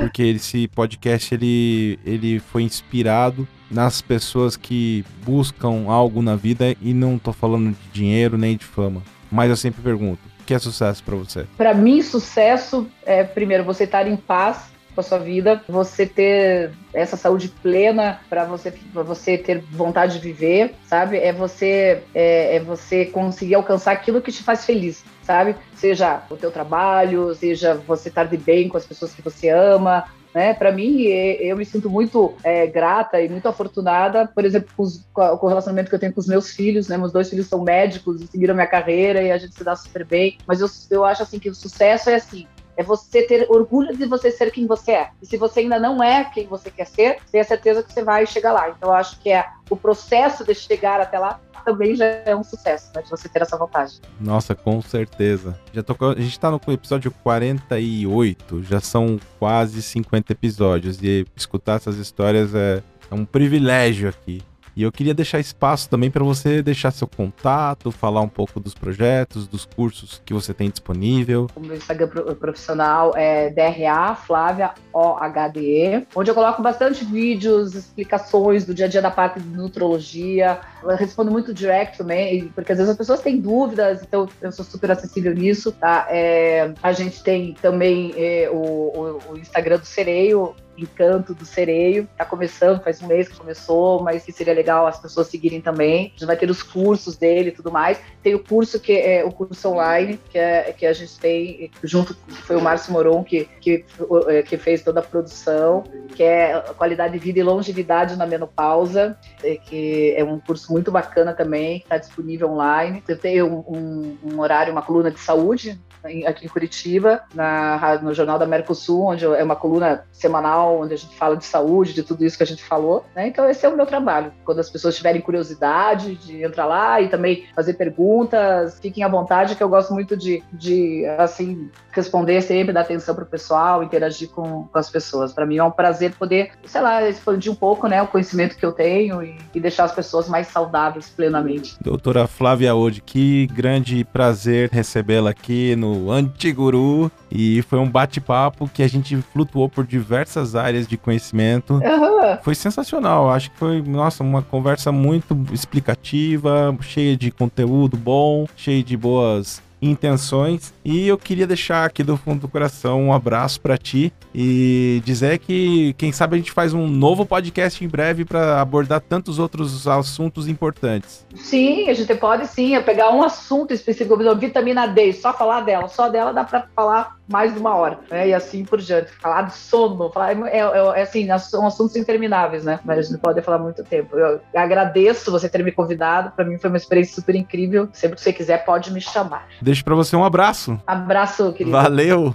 [0.00, 6.94] porque esse podcast ele, ele foi inspirado nas pessoas que buscam algo na vida e
[6.94, 9.02] não tô falando de dinheiro nem de fama.
[9.30, 11.46] Mas eu sempre pergunto, o que é sucesso para você?
[11.56, 14.70] Para mim, sucesso é primeiro você estar em paz
[15.00, 20.14] com a sua vida, você ter essa saúde plena para você pra você ter vontade
[20.14, 21.18] de viver, sabe?
[21.18, 25.56] É você é, é, você conseguir alcançar aquilo que te faz feliz, sabe?
[25.74, 30.04] Seja o teu trabalho, seja você estar de bem com as pessoas que você ama,
[30.34, 30.54] né?
[30.54, 35.04] Para mim, eu me sinto muito é, grata e muito afortunada, por exemplo, com, os,
[35.12, 36.96] com, o relacionamento que eu tenho com os meus filhos, né?
[36.96, 40.04] Meus dois filhos são médicos e seguiram minha carreira e a gente se dá super
[40.04, 40.36] bem.
[40.46, 42.46] Mas eu, eu acho assim que o sucesso é assim,
[42.80, 45.10] é você ter orgulho de você ser quem você é.
[45.20, 48.24] E se você ainda não é quem você quer ser, tenha certeza que você vai
[48.26, 48.70] chegar lá.
[48.70, 52.42] Então, eu acho que é o processo de chegar até lá também já é um
[52.42, 53.02] sucesso, né?
[53.02, 54.00] De você ter essa vontade.
[54.18, 55.60] Nossa, com certeza.
[55.74, 60.98] Já tô, a gente tá no episódio 48, já são quase 50 episódios.
[61.02, 64.42] E escutar essas histórias é, é um privilégio aqui.
[64.76, 68.74] E eu queria deixar espaço também para você deixar seu contato, falar um pouco dos
[68.74, 71.48] projetos, dos cursos que você tem disponível.
[71.54, 78.74] O meu Instagram profissional é DRA Flávia OHDE, onde eu coloco bastante vídeos, explicações do
[78.74, 80.60] dia a dia da parte de nutrologia.
[80.82, 84.64] Eu respondo muito direct também, porque às vezes as pessoas têm dúvidas, então eu sou
[84.64, 86.06] super acessível nisso, tá?
[86.10, 92.08] É, a gente tem também é, o, o, o Instagram do Sereio, Encanto do Sereio.
[92.12, 96.06] Está começando, faz um mês que começou, mas que seria legal as pessoas seguirem também.
[96.06, 97.98] A gente vai ter os cursos dele e tudo mais.
[98.22, 102.14] Tem o curso que é o curso online, que, é, que a gente tem, junto
[102.28, 103.84] foi o Márcio Moron que, que,
[104.28, 105.84] é, que fez toda a produção,
[106.14, 110.90] que é qualidade de vida e longevidade na menopausa, é, que é um curso muito
[110.90, 113.02] bacana também, que está disponível online.
[113.06, 115.80] Eu tenho um, um, um horário, uma coluna de saúde
[116.26, 120.96] aqui em Curitiba, na, no Jornal da Mercosul, onde é uma coluna semanal, onde a
[120.96, 123.04] gente fala de saúde, de tudo isso que a gente falou.
[123.14, 123.28] Né?
[123.28, 124.32] Então, esse é o meu trabalho.
[124.44, 129.54] Quando as pessoas tiverem curiosidade de entrar lá e também fazer perguntas, fiquem à vontade,
[129.54, 134.28] que eu gosto muito de, de assim, responder sempre, dar atenção para o pessoal, interagir
[134.30, 135.32] com, com as pessoas.
[135.32, 138.64] Para mim é um prazer poder, sei lá, expandir um pouco né, o conhecimento que
[138.64, 141.76] eu tenho e, e deixar as pessoas mais saudáveis plenamente.
[141.80, 148.82] Doutora Flávia Ode, que grande prazer recebê-la aqui no Antiguru e foi um bate-papo que
[148.82, 151.74] a gente flutuou por diversas áreas de conhecimento.
[151.74, 152.38] Uhum.
[152.42, 158.82] Foi sensacional, acho que foi, nossa, uma conversa muito explicativa, cheia de conteúdo bom, cheia
[158.82, 160.72] de boas intenções.
[160.84, 165.38] E eu queria deixar aqui do fundo do coração um abraço para ti e dizer
[165.38, 169.86] que, quem sabe, a gente faz um novo podcast em breve para abordar tantos outros
[169.86, 171.26] assuntos importantes.
[171.34, 175.88] Sim, a gente pode sim, é pegar um assunto específico, vitamina D, só falar dela,
[175.88, 178.28] só dela dá para falar mais de uma hora, né?
[178.28, 179.12] E assim por diante.
[179.12, 182.80] Falar de sono, falar, é, é, é, assim, são assuntos intermináveis, né?
[182.84, 184.16] Mas a gente pode falar muito tempo.
[184.16, 187.88] Eu agradeço você ter me convidado, para mim foi uma experiência super incrível.
[187.92, 189.46] Sempre que você quiser, pode me chamar.
[189.70, 190.80] Deixo para você um abraço.
[190.84, 191.70] Abraço, querido.
[191.70, 192.34] Valeu!